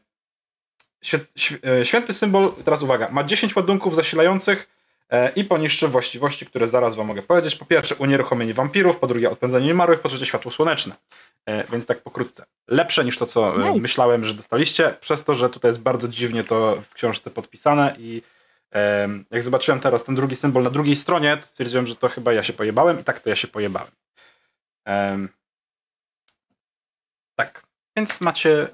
świe, 1.03 1.19
św- 1.37 1.59
e, 1.81 1.85
święty 1.85 2.13
symbol, 2.13 2.53
teraz 2.65 2.81
uwaga, 2.81 3.09
ma 3.11 3.23
10 3.23 3.55
ładunków 3.55 3.95
zasilających 3.95 4.76
i 5.35 5.43
poniższe 5.43 5.87
właściwości, 5.87 6.45
które 6.45 6.67
zaraz 6.67 6.95
wam 6.95 7.07
mogę 7.07 7.21
powiedzieć. 7.21 7.55
Po 7.55 7.65
pierwsze 7.65 7.95
unieruchomienie 7.95 8.53
wampirów, 8.53 8.97
po 8.97 9.07
drugie 9.07 9.29
odpędzanie 9.29 9.65
niemarłych, 9.65 9.99
po 9.99 10.09
trzecie 10.09 10.25
światło 10.25 10.51
słoneczne. 10.51 10.95
E, 11.45 11.63
więc 11.63 11.85
tak 11.85 12.01
pokrótce. 12.01 12.45
Lepsze 12.67 13.05
niż 13.05 13.17
to, 13.17 13.25
co 13.25 13.55
e, 13.55 13.69
Nice. 13.69 13.81
myślałem, 13.81 14.25
że 14.25 14.33
dostaliście, 14.33 14.95
przez 15.01 15.23
to, 15.23 15.35
że 15.35 15.49
tutaj 15.49 15.69
jest 15.69 15.81
bardzo 15.81 16.07
dziwnie 16.07 16.43
to 16.43 16.81
w 16.89 16.93
książce 16.93 17.31
podpisane 17.31 17.95
i 17.99 18.21
jak 19.31 19.43
zobaczyłem 19.43 19.79
teraz 19.79 20.03
ten 20.03 20.15
drugi 20.15 20.35
symbol 20.35 20.63
na 20.63 20.69
drugiej 20.69 20.95
stronie, 20.95 21.37
to 21.37 21.43
stwierdziłem, 21.43 21.87
że 21.87 21.95
to 21.95 22.09
chyba 22.09 22.33
ja 22.33 22.43
się 22.43 22.53
pojebałem 22.53 22.99
i 22.99 23.03
tak 23.03 23.19
to 23.19 23.29
ja 23.29 23.35
się 23.35 23.47
pojebałem. 23.47 23.91
Em, 24.85 25.29
tak, 27.35 27.63
więc 27.95 28.21
macie 28.21 28.67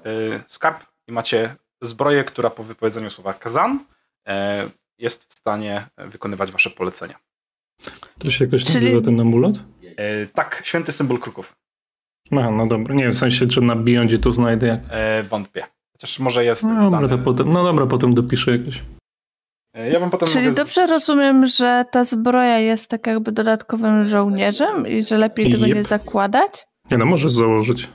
skarb 0.46 0.84
i 1.08 1.12
macie 1.12 1.56
zbroję, 1.82 2.24
która 2.24 2.50
po 2.50 2.62
wypowiedzeniu 2.62 3.10
słowa 3.10 3.34
kazan 3.34 3.84
e, 4.28 4.68
jest 4.98 5.24
w 5.34 5.38
stanie 5.38 5.86
wykonywać 5.98 6.52
wasze 6.52 6.70
polecenia. 6.70 7.14
To 8.18 8.30
się 8.30 8.44
jakoś 8.44 8.64
Czyli- 8.64 8.74
nazywa 8.84 9.04
ten 9.04 9.20
amulet? 9.20 9.56
E, 9.96 10.26
tak, 10.26 10.62
święty 10.64 10.92
symbol 10.92 11.18
kruków. 11.18 11.56
Aha, 12.32 12.50
no 12.50 12.66
dobra. 12.66 12.94
Nie, 12.94 13.08
w 13.10 13.18
sensie, 13.18 13.46
czy 13.46 13.60
na 13.60 13.76
Beyondzie 13.76 14.18
to 14.18 14.32
znajdę. 14.32 14.80
E, 14.90 15.22
wątpię. 15.22 15.64
Chociaż 15.92 16.18
może 16.18 16.44
jest. 16.44 16.62
No 16.64 16.90
dobra, 16.90 17.08
dany. 17.08 17.22
potem, 17.22 17.52
no 17.52 17.64
dobra, 17.64 17.86
potem 17.86 18.14
dopiszę 18.14 18.52
jakoś. 18.56 18.82
E, 19.76 19.90
Ja 19.90 20.00
wam 20.00 20.10
potem 20.10 20.28
Czyli 20.28 20.44
mogę... 20.44 20.56
dobrze 20.56 20.86
rozumiem, 20.86 21.46
że 21.46 21.84
ta 21.90 22.04
zbroja 22.04 22.58
jest 22.58 22.90
tak 22.90 23.06
jakby 23.06 23.32
dodatkowym 23.32 24.08
żołnierzem 24.08 24.86
i 24.86 25.02
że 25.04 25.18
lepiej 25.18 25.50
tego 25.52 25.66
Jep. 25.66 25.76
nie 25.76 25.84
zakładać? 25.84 26.66
Nie 26.90 26.98
no, 26.98 27.04
możesz 27.06 27.32
założyć. 27.32 27.88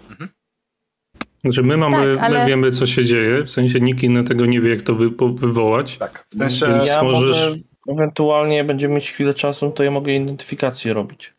Znaczy 1.41 1.63
my 1.63 1.77
mamy, 1.77 2.15
Tak, 2.15 2.23
ale- 2.25 2.39
my 2.39 2.45
wiemy 2.49 2.71
co 2.71 2.85
się 2.85 3.05
dzieje, 3.05 3.43
w 3.43 3.49
sensie 3.49 3.79
nikt 3.79 4.03
inny 4.03 4.23
tego 4.23 4.45
nie 4.45 4.61
wie 4.61 4.69
jak 4.69 4.81
to 4.81 4.95
wy, 4.95 5.09
wywołać. 5.33 5.97
Tak, 5.97 6.25
w 6.29 6.35
sensie... 6.37 6.67
Więc- 6.67 6.87
Ja 6.87 7.03
możesz- 7.03 7.49
mogę, 7.49 7.61
ewentualnie 7.89 8.63
będziemy 8.63 8.95
mieć 8.95 9.11
chwilę 9.11 9.33
czasu, 9.33 9.71
to 9.71 9.83
ja 9.83 9.91
mogę 9.91 10.13
identyfikację 10.13 10.93
robić. 10.93 11.33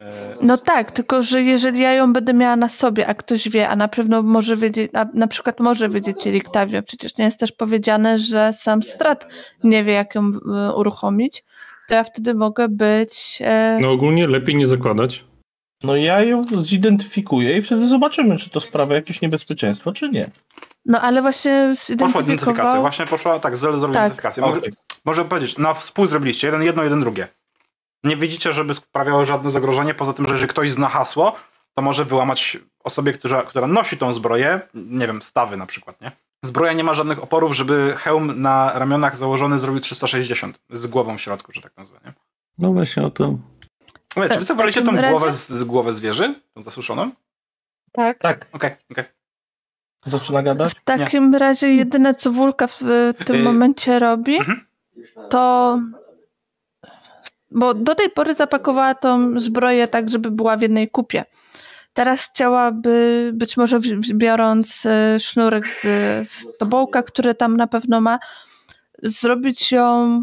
e, 0.00 0.34
No 0.42 0.58
tak, 0.58 0.90
tylko 0.92 1.22
że 1.22 1.42
jeżeli 1.42 1.80
ja 1.82 1.92
ją 1.92 2.12
będę 2.12 2.34
miała 2.34 2.56
na 2.56 2.68
sobie, 2.68 3.06
a 3.06 3.14
ktoś 3.14 3.48
wie, 3.48 3.68
a 3.68 3.76
na 3.76 3.88
pewno 3.88 4.22
może 4.22 4.56
wiedzieć, 4.56 4.90
a 4.94 5.06
na 5.14 5.26
przykład 5.26 5.60
może 5.60 5.88
wiedzieć 5.88 6.24
Riktavio, 6.26 6.82
przecież 6.82 7.18
nie 7.18 7.24
jest 7.24 7.38
też 7.40 7.52
powiedziane, 7.52 8.18
że 8.18 8.52
sam 8.60 8.82
Strat 8.82 9.26
nie 9.64 9.84
wie, 9.84 9.92
jak 9.92 10.14
ją 10.14 10.22
e, 10.54 10.74
uruchomić, 10.74 11.44
to 11.88 11.94
ja 11.94 12.04
wtedy 12.04 12.34
mogę 12.34 12.68
być... 12.68 13.38
E, 13.40 13.78
No 13.80 13.90
ogólnie 13.90 14.26
lepiej 14.26 14.54
nie 14.56 14.66
zakładać. 14.66 15.24
No 15.84 15.96
ja 15.96 16.22
ją 16.22 16.44
zidentyfikuję 16.62 17.58
i 17.58 17.62
wtedy 17.62 17.88
zobaczymy, 17.88 18.36
czy 18.36 18.50
to 18.50 18.60
sprawia 18.60 18.94
jakieś 18.94 19.20
niebezpieczeństwo, 19.20 19.92
czy 19.92 20.08
nie. 20.08 20.30
no 20.86 21.00
ale 21.00 21.22
właśnie 21.22 21.74
Poszła 21.74 22.20
identyfikacja, 22.20 22.22
zidentyfikował... 22.22 22.80
właśnie 22.80 23.06
poszła, 23.06 23.38
tak, 23.38 23.56
Zel 23.56 23.78
zrobił 23.78 23.94
Tak. 23.94 24.02
identyfikację. 24.06 24.42
Może, 24.42 24.58
Okej. 24.58 24.72
może 25.04 25.24
powiedzieć, 25.24 25.58
na 25.58 25.74
współ 25.74 26.06
zrobiliście, 26.06 26.46
jeden 26.46 26.62
jedno, 26.62 26.82
jeden 26.82 27.00
drugie. 27.00 27.28
Nie 28.04 28.16
widzicie, 28.16 28.52
żeby 28.52 28.74
sprawiało 28.74 29.24
żadne 29.24 29.50
zagrożenie, 29.50 29.94
poza 29.94 30.12
tym, 30.12 30.26
że 30.26 30.32
jeżeli 30.32 30.48
ktoś 30.48 30.70
zna 30.70 30.88
hasło, 30.88 31.36
to 31.74 31.82
może 31.82 32.04
wyłamać 32.04 32.58
osobie, 32.84 33.12
która, 33.12 33.42
która 33.42 33.66
nosi 33.66 33.96
tą 33.98 34.12
zbroję, 34.12 34.60
nie 34.74 35.06
wiem, 35.06 35.22
stawy 35.22 35.56
na 35.56 35.66
przykład, 35.66 36.00
nie? 36.00 36.10
Zbroja 36.44 36.72
nie 36.72 36.84
ma 36.84 36.94
żadnych 36.94 37.22
oporów, 37.22 37.56
żeby 37.56 37.94
hełm 37.96 38.42
na 38.42 38.72
ramionach 38.78 39.16
założony 39.16 39.58
zrobił 39.58 39.80
360 39.80 40.60
z 40.70 40.86
głową 40.86 41.16
w 41.18 41.20
środku, 41.20 41.52
że 41.52 41.60
tak 41.60 41.76
nazwę, 41.76 41.98
nie? 42.04 42.12
No 42.58 42.72
właśnie 42.72 43.02
o 43.02 43.10
to. 43.10 43.34
Ale, 44.16 44.28
czy 44.28 44.38
wy 44.38 44.44
W 44.44 44.48
sobie 44.48 44.58
wolicie 44.58 44.82
tą 44.82 44.92
razie- 44.92 45.10
głowę 45.10 45.32
z, 45.32 45.48
z 45.48 45.64
głowę 45.64 45.92
zwierzy? 45.92 46.34
Tą 46.54 46.62
zasuszoną? 46.62 47.10
Tak. 47.92 48.18
Tak, 48.18 48.46
Okej, 48.52 48.70
okej. 48.90 49.04
zaczyna 50.06 50.42
gadać? 50.42 50.72
W 50.72 50.84
takim 50.84 51.34
razie 51.34 51.74
jedyne, 51.74 52.14
co 52.14 52.30
Wulka 52.30 52.66
w 52.66 52.78
w 53.18 53.24
tym 53.24 53.36
Y, 53.36 53.42
momencie 53.42 53.98
robi, 53.98 54.36
mhm. 54.36 54.66
to... 55.30 55.80
Bo 57.50 57.74
do 57.74 57.94
tej 57.94 58.10
pory 58.10 58.34
zapakowała 58.34 58.94
tą 58.94 59.40
zbroję 59.40 59.88
tak, 59.88 60.10
żeby 60.10 60.30
była 60.30 60.56
w 60.56 60.62
jednej 60.62 60.90
kupie. 60.90 61.24
Teraz 61.92 62.30
chciałaby, 62.30 63.30
być 63.34 63.56
może 63.56 63.80
biorąc 64.14 64.86
e, 64.86 65.20
sznurek 65.20 65.68
z, 65.68 65.80
z 66.28 66.56
tobołka, 66.58 67.02
który 67.02 67.34
tam 67.34 67.56
na 67.56 67.66
pewno 67.66 68.00
ma, 68.00 68.18
zrobić 69.02 69.72
ją 69.72 70.20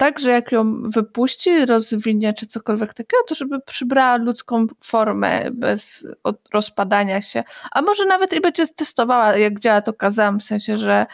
tak, 0.00 0.18
że 0.18 0.30
jak 0.30 0.52
ją 0.52 0.82
wypuści, 0.82 1.66
rozwinie 1.66 2.32
czy 2.34 2.46
cokolwiek 2.46 2.94
takiego, 2.94 3.22
to 3.28 3.34
żeby 3.34 3.60
przybrała 3.60 4.16
ludzką 4.16 4.66
formę 4.84 5.50
bez 5.52 6.06
rozpadania 6.54 7.22
się. 7.22 7.44
A 7.72 7.82
może 7.82 8.04
nawet 8.06 8.32
i 8.32 8.40
będzie 8.40 8.66
testowała, 8.66 9.36
jak 9.36 9.60
działa 9.60 9.80
to 9.80 9.92
kazam, 9.92 10.40
w 10.40 10.42
sensie, 10.42 10.76
że 10.76 11.06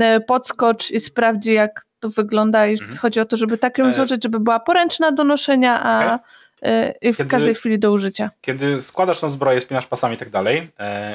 e, 0.00 0.20
podskocz 0.20 0.90
i 0.90 1.00
sprawdzi, 1.00 1.52
jak 1.52 1.82
to 2.00 2.08
wygląda 2.08 2.66
i 2.66 2.72
Mhm. 2.72 2.96
chodzi 2.96 3.20
o 3.20 3.24
to, 3.24 3.36
żeby 3.36 3.58
tak 3.58 3.78
ją 3.78 3.86
E, 3.86 3.92
złożyć, 3.92 4.22
żeby 4.22 4.40
była 4.40 4.60
poręczna 4.60 5.12
do 5.12 5.24
noszenia, 5.24 5.80
a 5.82 6.18
e, 6.62 6.94
i 7.02 7.12
w 7.12 7.16
Kiedy- 7.16 7.30
każdej 7.30 7.54
chwili 7.54 7.78
do 7.78 7.92
użycia. 7.92 8.30
kiedy 8.40 8.82
składasz 8.82 9.20
tą 9.20 9.30
zbroję, 9.30 9.60
spinasz 9.60 9.86
pasami 9.86 10.14
i 10.14 10.18
tak 10.18 10.30
dalej 10.30 10.70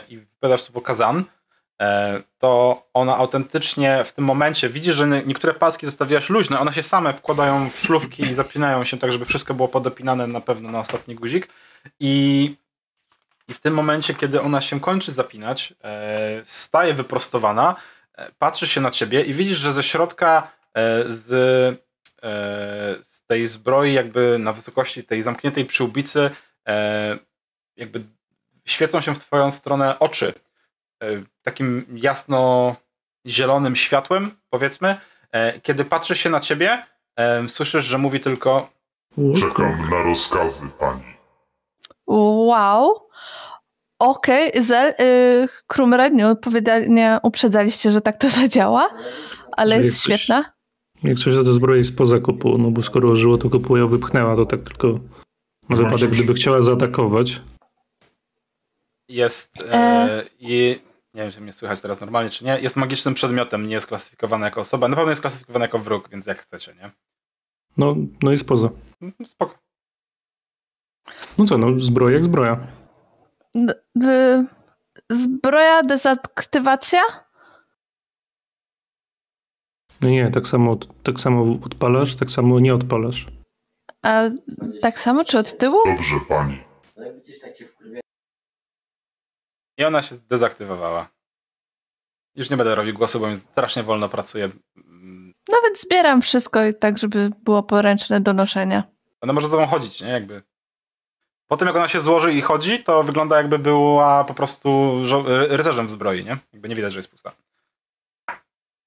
i 0.09 0.17
wypowiadasz 0.17 0.61
słowo 0.61 0.81
kazan, 0.81 1.17
e, 1.19 1.23
to 2.39 2.81
ona 2.93 3.17
autentycznie 3.17 4.03
w 4.03 4.11
tym 4.11 4.25
momencie 4.25 4.69
widzisz, 4.69 4.95
że 4.95 5.07
nie- 5.07 5.23
niektóre 5.25 5.53
paski 5.53 5.85
zostawiłaś 5.85 6.29
luźne, 6.29 6.59
one 6.59 6.73
się 6.73 6.83
same 6.83 7.13
wkładają 7.13 7.69
w 7.69 7.79
szlufki 7.79 8.23
i 8.23 8.33
zapinają 8.33 8.83
się 8.83 8.97
tak, 8.99 9.11
żeby 9.11 9.25
wszystko 9.25 9.53
było 9.53 9.67
podopinane 9.67 10.27
na 10.27 10.41
pewno 10.41 10.71
na 10.71 10.79
ostatni 10.79 11.15
guzik. 11.15 11.47
I, 11.99 12.55
i 13.47 13.53
w 13.53 13.59
tym 13.59 13.73
momencie, 13.73 14.13
kiedy 14.15 14.41
ona 14.41 14.61
się 14.61 14.79
kończy 14.79 15.11
zapinać, 15.11 15.73
e, 15.83 16.41
staje 16.43 16.93
wyprostowana, 16.93 17.75
e, 18.15 18.31
patrzy 18.39 18.67
się 18.67 18.81
na 18.81 18.91
ciebie 18.91 19.21
i 19.23 19.33
widzisz, 19.33 19.57
że 19.57 19.73
ze 19.73 19.83
środka 19.83 20.51
e, 20.73 21.03
z, 21.07 21.31
e, 22.23 23.03
z 23.03 23.23
tej 23.27 23.47
zbroi 23.47 23.93
jakby 23.93 24.37
na 24.39 24.53
wysokości 24.53 25.03
tej 25.03 25.21
zamkniętej 25.21 25.65
przyłbicy 25.65 26.31
e, 26.67 27.17
jakby 27.77 28.01
świecą 28.65 29.01
się 29.01 29.15
w 29.15 29.19
twoją 29.19 29.51
stronę 29.51 29.99
oczy. 29.99 30.33
e, 30.33 30.48
takim 31.43 31.85
jasno 31.93 32.75
zielonym 33.27 33.75
światłem, 33.75 34.31
powiedzmy. 34.49 34.97
E, 35.31 35.59
kiedy 35.59 35.85
patrzy 35.85 36.15
się 36.15 36.29
na 36.29 36.39
ciebie, 36.39 36.83
e, 37.15 37.47
słyszysz, 37.47 37.85
że 37.85 37.97
mówi 37.97 38.19
tylko 38.19 38.69
Czekam 39.39 39.89
na 39.89 40.03
rozkazy 40.03 40.67
pani. 40.79 41.03
Wow. 42.07 43.09
Okej, 43.99 44.51
Zel, 44.63 44.93
y, 44.99 45.47
Krumred, 45.67 46.13
nie, 46.13 46.27
odpowiada- 46.27 46.87
nie 46.87 47.19
uprzedzaliście, 47.23 47.91
że 47.91 48.01
tak 48.01 48.17
to 48.17 48.29
zadziała, 48.41 48.89
ale 49.57 49.75
Że 49.75 49.83
jest 49.83 50.03
świetna. 50.03 50.53
Jak 51.03 51.17
coś 51.19 51.33
za 51.35 51.43
to 51.43 51.53
zbroja 51.53 51.77
jest 51.77 51.95
poza 51.97 52.19
kopułą, 52.19 52.57
no 52.57 52.71
bo 52.71 52.81
skoro 52.81 53.15
żyło, 53.15 53.37
to 53.37 53.49
kopuła 53.49 53.79
ją 53.79 53.87
wypchnęła, 53.87 54.35
to 54.35 54.45
tak 54.45 54.61
tylko 54.61 54.99
na 55.69 55.75
wypadek, 55.75 56.09
gdyby 56.09 56.33
chciała 56.33 56.61
zaatakować. 56.61 57.41
jest 59.09 59.51
e, 59.71 60.23
i 60.39 60.79
nie 61.19 61.23
wiem, 61.25 61.33
czy 61.33 61.41
mnie 61.41 61.53
słychać 61.53 61.81
teraz 61.81 62.01
normalnie, 62.01 62.29
czy 62.29 62.45
nie, 62.45 62.59
jest 62.59 62.75
magicznym 62.75 63.13
przedmiotem, 63.13 63.67
nie 63.67 63.73
jest 63.75 63.87
klasyfikowany 63.87 64.45
jako 64.45 64.61
osoba, 64.61 64.87
na 64.87 64.95
pewno 64.95 65.09
jest 65.09 65.21
klasyfikowany 65.21 65.65
jako 65.65 65.79
wróg, 65.79 66.09
więc 66.09 66.25
jak 66.25 66.37
chcecie, 66.41 66.73
nie? 66.75 66.91
No, 67.77 67.95
no 68.23 68.31
jest 68.31 68.45
poza. 68.45 68.69
No, 69.01 69.11
Spoko. 69.25 69.57
No 71.37 71.45
co, 71.45 71.57
no 71.57 71.79
zbroja 71.79 72.13
jak 72.15 72.23
zbroja. 72.23 72.67
D- 73.55 74.45
Zbroja, 75.09 75.83
dezaktywacja? 75.83 77.01
No 80.01 80.09
nie, 80.09 80.31
tak 80.31 80.47
samo, 80.47 80.77
tak 81.03 81.19
samo 81.19 81.57
odpalasz, 81.65 82.15
tak 82.15 82.31
samo 82.31 82.59
nie 82.59 82.73
odpalasz. 82.73 83.25
A 84.01 84.23
tak 84.81 84.99
samo, 84.99 85.25
czy 85.25 85.39
od 85.39 85.57
tyłu? 85.57 85.77
Dobrze 85.85 86.15
pani. 86.29 86.57
I 89.79 89.83
ona 89.85 90.01
się 90.01 90.15
dezaktywowała. 90.29 91.07
Już 92.35 92.49
nie 92.49 92.57
będę 92.57 92.75
robił 92.75 92.93
głosu, 92.93 93.19
bo 93.19 93.27
mi 93.27 93.37
strasznie 93.51 93.83
wolno 93.83 94.09
pracuje. 94.09 94.49
Nawet 95.51 95.79
zbieram 95.79 96.21
wszystko 96.21 96.59
tak, 96.79 96.97
żeby 96.97 97.31
było 97.43 97.63
poręczne 97.63 98.21
do 98.21 98.33
noszenia. 98.33 98.83
Ona 99.21 99.33
może 99.33 99.47
z 99.47 99.51
tobą 99.51 99.67
chodzić, 99.67 100.01
nie? 100.01 100.07
Jakby. 100.07 100.43
Po 101.47 101.57
tym, 101.57 101.67
jak 101.67 101.75
ona 101.75 101.87
się 101.87 102.01
złoży 102.01 102.33
i 102.33 102.41
chodzi, 102.41 102.83
to 102.83 103.03
wygląda 103.03 103.37
jakby 103.37 103.59
była 103.59 104.23
po 104.23 104.33
prostu 104.33 104.69
e, 105.27 105.57
rycerzem 105.57 105.87
w 105.87 105.91
zbroi, 105.91 106.25
nie? 106.25 106.37
Jakby 106.53 106.69
nie 106.69 106.75
widać, 106.75 106.93
że 106.93 106.99
jest 106.99 107.11
pusta. 107.11 107.31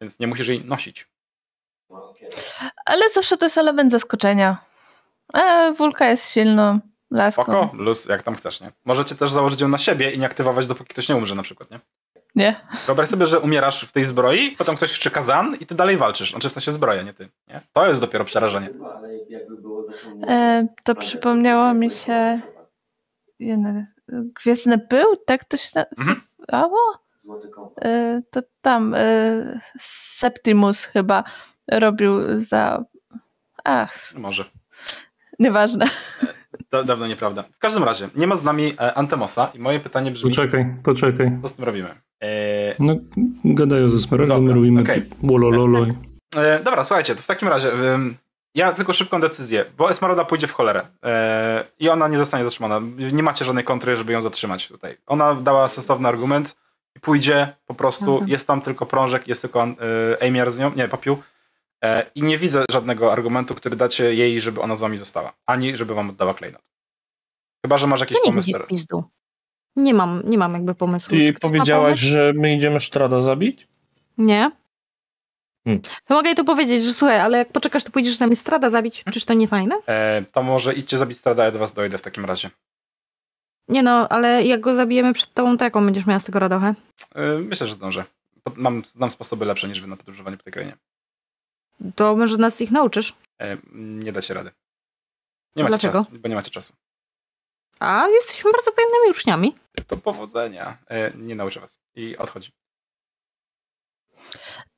Więc 0.00 0.18
nie 0.18 0.26
musisz 0.26 0.48
jej 0.48 0.64
nosić. 0.64 1.08
Ale 2.86 3.10
zawsze 3.10 3.36
to 3.36 3.46
jest 3.46 3.58
element 3.58 3.92
zaskoczenia. 3.92 4.64
E, 5.34 5.72
Wulka 5.78 6.06
jest 6.06 6.30
silną 6.30 6.80
laską. 7.12 7.42
Spoko, 7.42 7.70
luz, 7.74 8.04
jak 8.06 8.22
tam 8.22 8.34
chcesz, 8.36 8.60
nie? 8.60 8.72
Możecie 8.84 9.14
też 9.14 9.30
założyć 9.30 9.60
ją 9.60 9.68
na 9.68 9.78
siebie 9.78 10.10
i 10.10 10.18
nie 10.18 10.26
aktywować, 10.26 10.66
dopóki 10.66 10.90
ktoś 10.90 11.08
nie 11.08 11.16
umrze 11.16 11.34
na 11.34 11.42
przykład, 11.42 11.70
nie? 11.70 11.80
Nie? 12.34 12.60
Wyobraź 12.86 13.08
sobie, 13.08 13.26
że 13.26 13.40
umierasz 13.40 13.84
w 13.84 13.92
tej 13.92 14.04
zbroi, 14.04 14.50
potem 14.58 14.76
ktoś 14.76 14.90
krzyczy 14.92 15.10
kazan 15.10 15.56
i 15.60 15.66
ty 15.66 15.74
dalej 15.74 15.96
walczysz. 15.96 16.30
Znaczy 16.30 16.48
w 16.48 16.52
sensie 16.52 16.72
zbroja, 16.72 17.02
nie 17.02 17.12
ty. 17.14 17.28
Nie? 17.48 17.60
To 17.72 17.86
jest 17.86 18.00
dopiero 18.00 18.24
przerażenie. 18.24 18.70
E, 20.28 20.66
to 20.84 20.94
przypomniało 20.94 21.74
mi 21.74 21.90
się 21.90 22.40
Gwiezdny 24.08 24.78
Pył, 24.78 25.16
tak 25.26 25.44
to 25.44 25.56
się 25.56 25.80
Mhm. 25.98 26.20
nazywało? 26.38 26.78
E, 27.84 28.22
to 28.30 28.40
tam 28.62 28.94
e, 28.94 29.60
Septimus 30.16 30.84
chyba 30.84 31.24
robił 31.72 32.40
za... 32.40 32.84
Ach, 33.64 34.14
Może. 34.14 34.44
nieważne. 35.38 35.86
Da, 36.72 36.84
dawno 36.84 37.06
nieprawda. 37.06 37.42
W 37.42 37.58
każdym 37.58 37.84
razie, 37.84 38.08
nie 38.16 38.26
ma 38.26 38.36
z 38.36 38.44
nami 38.44 38.74
e, 38.80 38.94
Antemosa 38.94 39.50
i 39.54 39.58
moje 39.58 39.80
pytanie 39.80 40.10
brzmi, 40.10 40.30
Poczekaj, 40.30 40.66
poczekaj. 40.82 41.30
co 41.42 41.48
z 41.48 41.54
tym 41.54 41.64
robimy? 41.64 41.88
E, 42.22 42.74
No, 42.78 42.94
gadają 43.44 43.88
ze 43.88 43.98
my 44.40 44.52
robimy 44.54 44.82
okej. 44.82 45.02
wolololo. 45.22 45.86
e, 46.36 46.60
dobra, 46.64 46.84
słuchajcie, 46.84 47.14
to 47.16 47.22
w 47.22 47.26
takim 47.26 47.48
razie 47.48 47.70
ja 48.54 48.72
tylko 48.72 48.92
szybką 48.92 49.20
decyzję, 49.20 49.64
bo 49.78 49.90
Esmeralda 49.90 50.24
pójdzie 50.24 50.46
w 50.46 50.52
cholerę 50.52 50.82
e, 51.04 51.64
i 51.78 51.88
ona 51.88 52.08
nie 52.08 52.18
zostanie 52.18 52.44
zatrzymana. 52.44 52.80
Nie 53.12 53.22
macie 53.22 53.44
żadnej 53.44 53.64
kontry, 53.64 53.96
żeby 53.96 54.12
ją 54.12 54.22
zatrzymać 54.22 54.68
tutaj. 54.68 54.96
Ona 55.06 55.34
dała 55.34 55.68
sensowny 55.68 56.08
argument 56.08 56.56
i 56.96 57.00
pójdzie 57.00 57.48
po 57.66 57.74
prostu, 57.74 58.16
Aha. 58.16 58.26
jest 58.28 58.46
tam 58.46 58.60
tylko 58.60 58.86
prążek, 58.86 59.28
jest 59.28 59.42
tylko 59.42 59.64
e, 59.64 60.28
Amiar 60.28 60.50
z 60.50 60.58
nią, 60.58 60.70
nie, 60.76 60.88
popiół 60.88 61.16
e, 61.16 61.18
i 62.14 62.22
nie 62.22 62.38
widzę 62.38 62.64
żadnego 62.70 63.12
argumentu, 63.12 63.54
który 63.54 63.76
dacie 63.76 64.14
jej, 64.14 64.40
żeby 64.40 64.60
ona 64.60 64.76
z 64.76 64.80
wami 64.80 64.98
została, 64.98 65.32
ani 65.46 65.76
żeby 65.76 65.94
wam 65.94 66.10
oddała 66.10 66.34
klejnot. 66.34 66.62
Chyba, 67.66 67.78
że 67.78 67.86
masz 67.86 68.00
jakiś 68.00 68.16
To 68.16 68.22
nie 68.24 68.30
pomysł 68.30 68.52
teraz. 68.52 68.68
pizdu. 68.68 69.04
Nie 69.76 69.94
mam, 69.94 70.22
nie 70.24 70.38
mam 70.38 70.52
jakby 70.54 70.74
pomysłu. 70.74 71.10
Ty 71.10 71.32
powiedziałaś, 71.40 71.84
pomysł? 72.00 72.04
że 72.06 72.32
my 72.36 72.54
idziemy 72.56 72.80
Strada 72.80 73.22
zabić? 73.22 73.68
Nie. 74.18 74.50
Hmm. 75.64 75.82
To 76.04 76.14
mogę 76.14 76.28
jej 76.28 76.36
tu 76.36 76.44
powiedzieć, 76.44 76.84
że 76.84 76.94
słuchaj, 76.94 77.20
ale 77.20 77.38
jak 77.38 77.52
poczekasz, 77.52 77.84
to 77.84 77.90
pójdziesz 77.90 78.16
z 78.16 78.20
nami 78.20 78.36
strada 78.36 78.70
zabić. 78.70 79.04
Czyż 79.12 79.24
to 79.24 79.34
nie 79.34 79.48
fajne? 79.48 79.76
E, 79.86 80.22
to 80.32 80.42
może 80.42 80.74
idźcie 80.74 80.98
zabić 80.98 81.18
strada, 81.18 81.44
ja 81.44 81.50
do 81.50 81.58
was 81.58 81.72
dojdę 81.72 81.98
w 81.98 82.02
takim 82.02 82.24
razie. 82.24 82.50
Nie 83.68 83.82
no, 83.82 84.08
ale 84.08 84.42
jak 84.42 84.60
go 84.60 84.74
zabijemy 84.74 85.12
przed 85.12 85.34
tobą, 85.34 85.56
to 85.56 85.64
jaką 85.64 85.84
będziesz 85.84 86.06
miała 86.06 86.20
z 86.20 86.24
tego 86.24 86.38
radochę? 86.38 86.74
E, 87.14 87.38
myślę, 87.38 87.66
że 87.66 87.74
zdążę. 87.74 88.04
Mam, 88.56 88.82
znam 88.84 89.10
sposoby 89.10 89.44
lepsze 89.44 89.68
niż 89.68 89.80
wy 89.80 89.86
na 89.86 89.96
podróżowanie 89.96 90.36
po 90.36 90.42
tej 90.42 90.52
krainie. 90.52 90.76
To 91.96 92.16
może 92.16 92.36
nas 92.36 92.60
ich 92.60 92.70
nauczysz. 92.70 93.14
E, 93.40 93.56
nie 93.74 94.12
dacie 94.12 94.34
rady. 94.34 94.50
Nie 95.56 95.62
macie 95.62 95.70
Dlaczego? 95.70 96.04
czasu, 96.04 96.18
bo 96.18 96.28
nie 96.28 96.34
macie 96.34 96.50
czasu. 96.50 96.72
A 97.80 98.06
jesteśmy 98.08 98.52
bardzo 98.52 98.72
pojemnymi 98.72 99.10
uczniami. 99.10 99.54
To 99.86 99.96
powodzenia. 99.96 100.78
E, 100.90 101.10
nie 101.18 101.34
nauczę 101.34 101.60
was. 101.60 101.78
I 101.94 102.16
odchodzi. 102.16 102.52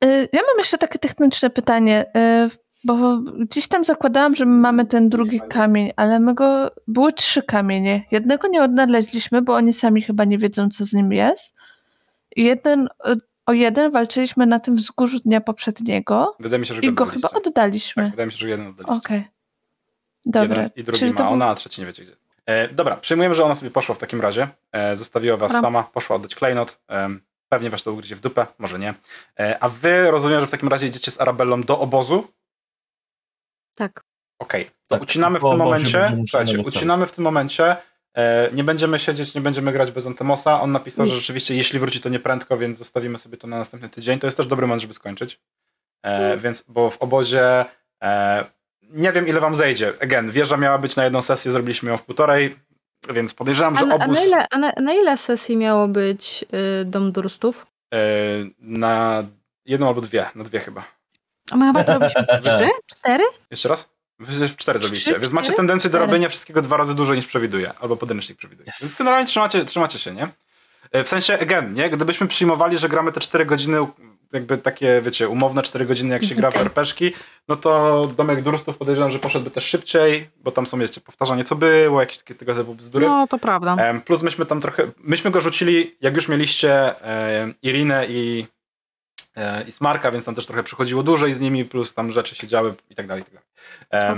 Y, 0.05 0.29
Ja 0.33 0.41
mam 0.49 0.59
jeszcze 0.59 0.79
takie 0.79 0.99
techniczne 0.99 1.51
pytanie, 1.51 2.07
y, 2.17 2.51
bo 2.85 3.19
gdzieś 3.19 3.69
tam 3.69 3.85
zakładałam, 3.85 4.35
że 4.37 4.47
my 4.47 4.57
mamy 4.61 4.87
ten 4.87 5.09
drugi 5.09 5.41
kamień, 5.51 5.93
ale 5.97 6.21
my 6.21 6.35
go. 6.35 6.71
Były 6.89 7.13
trzy 7.13 7.43
kamienie. 7.43 8.07
Jednego 8.11 8.49
nie 8.49 8.63
odnaleźliśmy, 8.63 9.43
bo 9.43 9.55
oni 9.55 9.73
sami 9.73 10.03
chyba 10.03 10.25
nie 10.25 10.39
wiedzą, 10.39 10.69
co 10.71 10.85
z 10.85 10.93
nim 10.93 11.13
jest. 11.13 11.55
Jeden, 12.37 12.89
y, 13.07 13.17
o 13.47 13.53
jeden 13.53 13.91
walczyliśmy 13.93 14.47
na 14.47 14.61
tym 14.61 14.77
wzgórzu 14.77 15.19
dnia 15.21 15.41
poprzedniego 15.41 16.37
Wydaje 16.41 16.61
mi 16.61 16.67
się, 16.67 16.75
że 16.75 16.81
i 16.81 16.93
go 16.93 17.07
chyba 17.07 17.29
oddaliśmy. 17.31 18.03
Tak, 18.03 18.11
wydaje 18.11 18.27
mi 18.27 18.33
się, 18.33 18.39
że 18.39 18.49
jeden 18.49 18.67
oddaliście. 18.67 18.99
Okej. 19.07 19.25
Dobra. 20.27 20.57
Jeden 20.57 20.71
I 20.77 20.85
drugi 20.85 20.99
Czyli 20.99 21.13
ma 21.13 21.17
był- 21.17 21.33
ona, 21.33 21.47
a 21.47 21.55
trzeci 21.55 21.81
nie 21.81 21.87
wiecie 21.87 22.03
gdzie. 22.03 22.17
E, 22.47 22.69
dobra, 22.69 22.97
przyjmujemy, 22.97 23.35
że 23.35 23.45
ona 23.45 23.55
sobie 23.55 23.71
poszła 23.71 23.95
w 23.95 23.99
takim 23.99 24.21
razie. 24.21 24.49
E, 24.73 24.97
zostawiła 24.97 25.37
was 25.37 25.53
Dobra. 25.53 25.63
sama, 25.63 25.83
poszła 25.83 26.17
oddać 26.17 26.35
klejnot. 26.35 26.81
E, 26.91 27.09
pewnie 27.49 27.71
was 27.71 27.83
to 27.83 27.93
ugryzie 27.93 28.17
w 28.17 28.21
dupę, 28.21 28.47
może 28.59 28.79
nie. 28.79 28.95
E, 29.41 29.57
a 29.63 29.69
wy 29.69 30.11
rozumiem, 30.11 30.41
że 30.41 30.47
w 30.47 30.51
takim 30.51 30.69
razie 30.69 30.87
idziecie 30.87 31.11
z 31.11 31.21
Arabellą 31.21 31.63
do 31.63 31.79
obozu. 31.81 32.29
Tak. 33.75 34.05
Okej, 34.39 34.65
to 34.65 34.71
Tak, 34.89 35.03
ucinamy 35.03 35.39
w 35.39 35.43
tym 35.43 35.57
momencie. 35.59 36.13
Słuchajcie, 36.29 36.61
ucinamy 36.61 37.07
w 37.07 37.13
tym 37.13 37.25
momencie. 37.25 37.77
E, 38.17 38.49
nie 38.53 38.65
będziemy 38.65 38.99
siedzieć, 38.99 39.35
nie 39.35 39.41
będziemy 39.41 39.73
grać 39.73 39.91
bez 39.91 40.07
Antemosa. 40.07 40.61
On 40.61 40.73
napisał, 40.73 41.07
że 41.07 41.17
rzeczywiście 41.17 41.55
jeśli 41.55 41.79
wróci, 41.79 42.01
to 42.01 42.09
nie 42.09 42.19
prędko, 42.21 42.57
więc 42.57 42.79
zostawimy 42.79 43.19
sobie 43.19 43.37
to 43.37 43.47
na 43.47 43.59
następny 43.59 43.89
tydzień. 43.89 44.19
To 44.21 44.27
jest 44.27 44.37
też 44.37 44.47
dobry 44.47 44.67
moment, 44.67 44.83
żeby 44.83 44.95
skończyć. 44.95 45.41
E, 46.03 46.37
więc, 46.37 46.65
bo 46.69 46.91
w 46.91 47.03
obozie 47.03 47.65
e, 48.03 48.45
nie 48.83 49.13
wiem, 49.13 49.29
ile 49.29 49.41
wam 49.41 49.57
zejdzie. 49.57 49.93
Again, 50.03 50.31
wieża 50.31 50.57
miała 50.57 50.79
być 50.79 50.97
na 50.97 51.05
jedną 51.05 51.23
sesję, 51.23 51.53
zrobiliśmy 51.53 51.91
ją 51.91 51.97
w 51.97 52.03
półtorej, 52.05 52.57
więc 53.11 53.35
podejrzewam, 53.35 53.77
że 53.79 53.87
na- 53.87 53.95
a, 53.95 54.05
obóz 54.05 54.19
na, 54.19 54.25
ile, 54.27 54.47
a 54.51 54.59
na, 54.59 54.73
na 54.81 54.93
ile 54.95 55.17
sesji 55.17 55.57
miało 55.57 55.89
być 55.89 56.45
y, 56.83 56.85
Dom 56.85 57.13
Durstów? 57.13 57.67
e, 57.95 57.99
na 58.59 59.25
jedną 59.67 59.89
albo 59.89 60.01
dwie, 60.01 60.27
na 60.35 60.45
dwie 60.45 60.61
chyba. 60.61 60.85
A 61.51 61.57
my 61.57 61.67
chyba 61.67 61.85
to 61.85 61.93
robiliśmy 61.93 62.25
trzy? 62.43 62.69
Cztery? 62.87 63.25
Jeszcze 63.51 63.69
raz? 63.69 63.94
W 64.19 64.57
cztery 64.57 64.79
zrobiliście, 64.79 65.13
więc 65.13 65.33
macie 65.33 65.45
cztery? 65.45 65.57
tendencję 65.57 65.91
do 65.91 65.99
Cztery. 65.99 66.07
robienia 66.13 66.29
wszystkiego 66.29 66.63
dwa 66.63 66.77
razy 66.77 66.95
dłużej 66.95 67.17
niż 67.17 67.27
przewiduje, 67.27 67.73
albo 67.81 67.97
podręcznik 67.97 68.39
przewiduje. 68.39 68.69
Yes. 68.71 68.83
Więc 68.83 68.99
generalnie 68.99 69.27
trzymacie, 69.27 69.65
trzymacie 69.65 69.99
się, 69.99 70.15
nie? 70.15 70.29
E, 70.93 71.05
W 71.05 71.09
sensie, 71.09 71.39
again, 71.39 71.75
nie? 71.75 71.91
Gdybyśmy 71.91 72.27
przyjmowali, 72.29 72.79
że 72.79 72.89
gramy 72.89 73.13
te 73.13 73.21
4 73.21 73.47
godziny, 73.47 73.79
jakby 74.33 74.59
takie, 74.59 75.01
wiecie, 75.05 75.29
umowne 75.29 75.63
4 75.63 75.87
godziny, 75.87 76.13
jak 76.15 76.25
się 76.25 76.35
gra 76.35 76.51
w. 76.51 76.57
RPszki, 76.57 77.13
no 77.49 77.57
to 77.57 78.07
Domek 78.17 78.43
Durstów 78.43 78.77
podejrzewam, 78.79 79.11
że 79.11 79.19
poszedłby 79.19 79.51
też 79.51 79.65
szybciej, 79.65 80.31
bo 80.37 80.51
tam 80.51 80.67
są, 80.67 80.79
wiecie, 80.79 81.01
powtarzanie 81.01 81.45
co 81.45 81.57
było, 81.57 82.01
jakieś 82.01 82.19
takie 82.19 82.35
tego 82.35 82.55
typu 82.55 82.75
bzdury. 82.75 83.07
No, 83.07 83.27
to 83.27 83.39
prawda. 83.39 83.77
Plus 84.05 84.23
myśmy 84.23 84.47
tam 84.47 84.61
trochę, 84.61 84.87
myśmy 84.99 85.31
go 85.31 85.41
rzucili, 85.41 85.97
jak 86.01 86.15
już 86.15 86.29
mieliście 86.29 87.03
e, 87.07 87.53
Irinę 87.63 88.07
i, 88.09 88.47
i 89.69 89.73
Smarka, 89.73 90.11
więc 90.11 90.25
tam 90.25 90.35
też 90.35 90.47
trochę 90.47 90.63
przychodziło 90.63 91.03
dłużej 91.03 91.35
z 91.35 91.41
nimi, 91.41 91.65
plus 91.65 91.95
tam 91.95 92.13
rzeczy 92.13 92.35
się 92.35 92.47
działy 92.47 92.75
i 92.91 92.95
tak 92.95 93.07
dalej, 93.07 93.23
i 93.23 93.25
tak 93.25 93.35
dalej. 93.35 93.49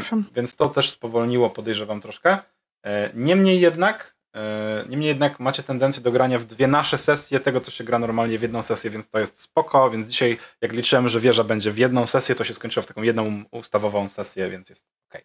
Owszem. 0.01 0.25
Więc 0.37 0.57
to 0.57 0.69
też 0.69 0.91
spowolniło, 0.91 1.51
podejrzewam 1.51 2.01
troszkę. 2.01 2.39
E, 2.83 3.11
Niemniej 3.15 3.61
jednak, 3.61 4.15
e, 4.35 4.85
niemniej 4.89 5.09
jednak 5.09 5.41
macie 5.41 5.63
tendencję 5.63 6.03
do 6.03 6.13
grania 6.13 6.39
w 6.39 6.45
dwie 6.45 6.67
nasze 6.67 6.99
sesje 6.99 7.41
tego, 7.41 7.61
co 7.61 7.71
się 7.71 7.85
gra 7.85 7.99
normalnie 7.99 8.39
w 8.39 8.43
jedną 8.43 8.63
sesję, 8.63 8.91
więc 8.91 9.11
to 9.11 9.19
jest 9.19 9.41
spoko, 9.41 9.91
więc 9.91 10.09
dzisiaj 10.09 10.39
jak 10.61 10.73
liczyłem, 10.73 11.09
że 11.09 11.21
wieża 11.21 11.45
będzie 11.45 11.71
w 11.71 11.79
jedną 11.79 12.07
sesję, 12.07 12.35
to 12.35 12.45
się 12.45 12.55
skończyło 12.55 12.85
w 12.85 12.87
taką 12.87 13.03
jedną 13.03 13.45
ustawową 13.51 14.09
sesję, 14.09 14.51
więc 14.51 14.71
jest 14.71 14.85
ok. 15.11 15.21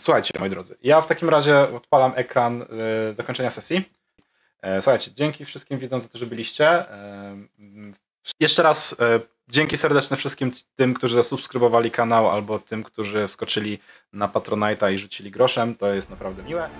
Słuchajcie, 0.00 0.30
moi 0.38 0.50
drodzy, 0.50 0.76
ja 0.82 1.00
w 1.00 1.06
takim 1.06 1.28
razie 1.28 1.60
odpalam 1.60 2.12
ekran 2.16 2.62
e, 2.62 3.12
zakończenia 3.12 3.50
sesji. 3.50 3.84
E, 4.62 4.82
Słuchajcie, 4.82 5.10
dzięki 5.14 5.44
wszystkim 5.44 5.78
widzom 5.78 6.00
za 6.00 6.08
to, 6.08 6.18
że 6.18 6.26
byliście. 6.26 6.84
Jeszcze 8.40 8.62
raz 8.62 8.96
e, 9.00 9.20
dzięki 9.48 9.76
serdeczne 9.76 10.16
wszystkim 10.16 10.52
tym, 10.76 10.94
którzy 10.94 11.14
zasubskrybowali 11.14 11.90
kanał, 11.90 12.30
albo 12.30 12.58
tym, 12.58 12.84
którzy 12.84 13.28
wskoczyli 13.28 13.78
na 14.12 14.28
Patronite'a 14.28 14.92
i 14.92 14.98
rzucili 14.98 15.30
groszem. 15.30 15.74
To 15.74 15.94
jest 15.94 16.10
naprawdę 16.10 16.42
miłe. 16.42 16.70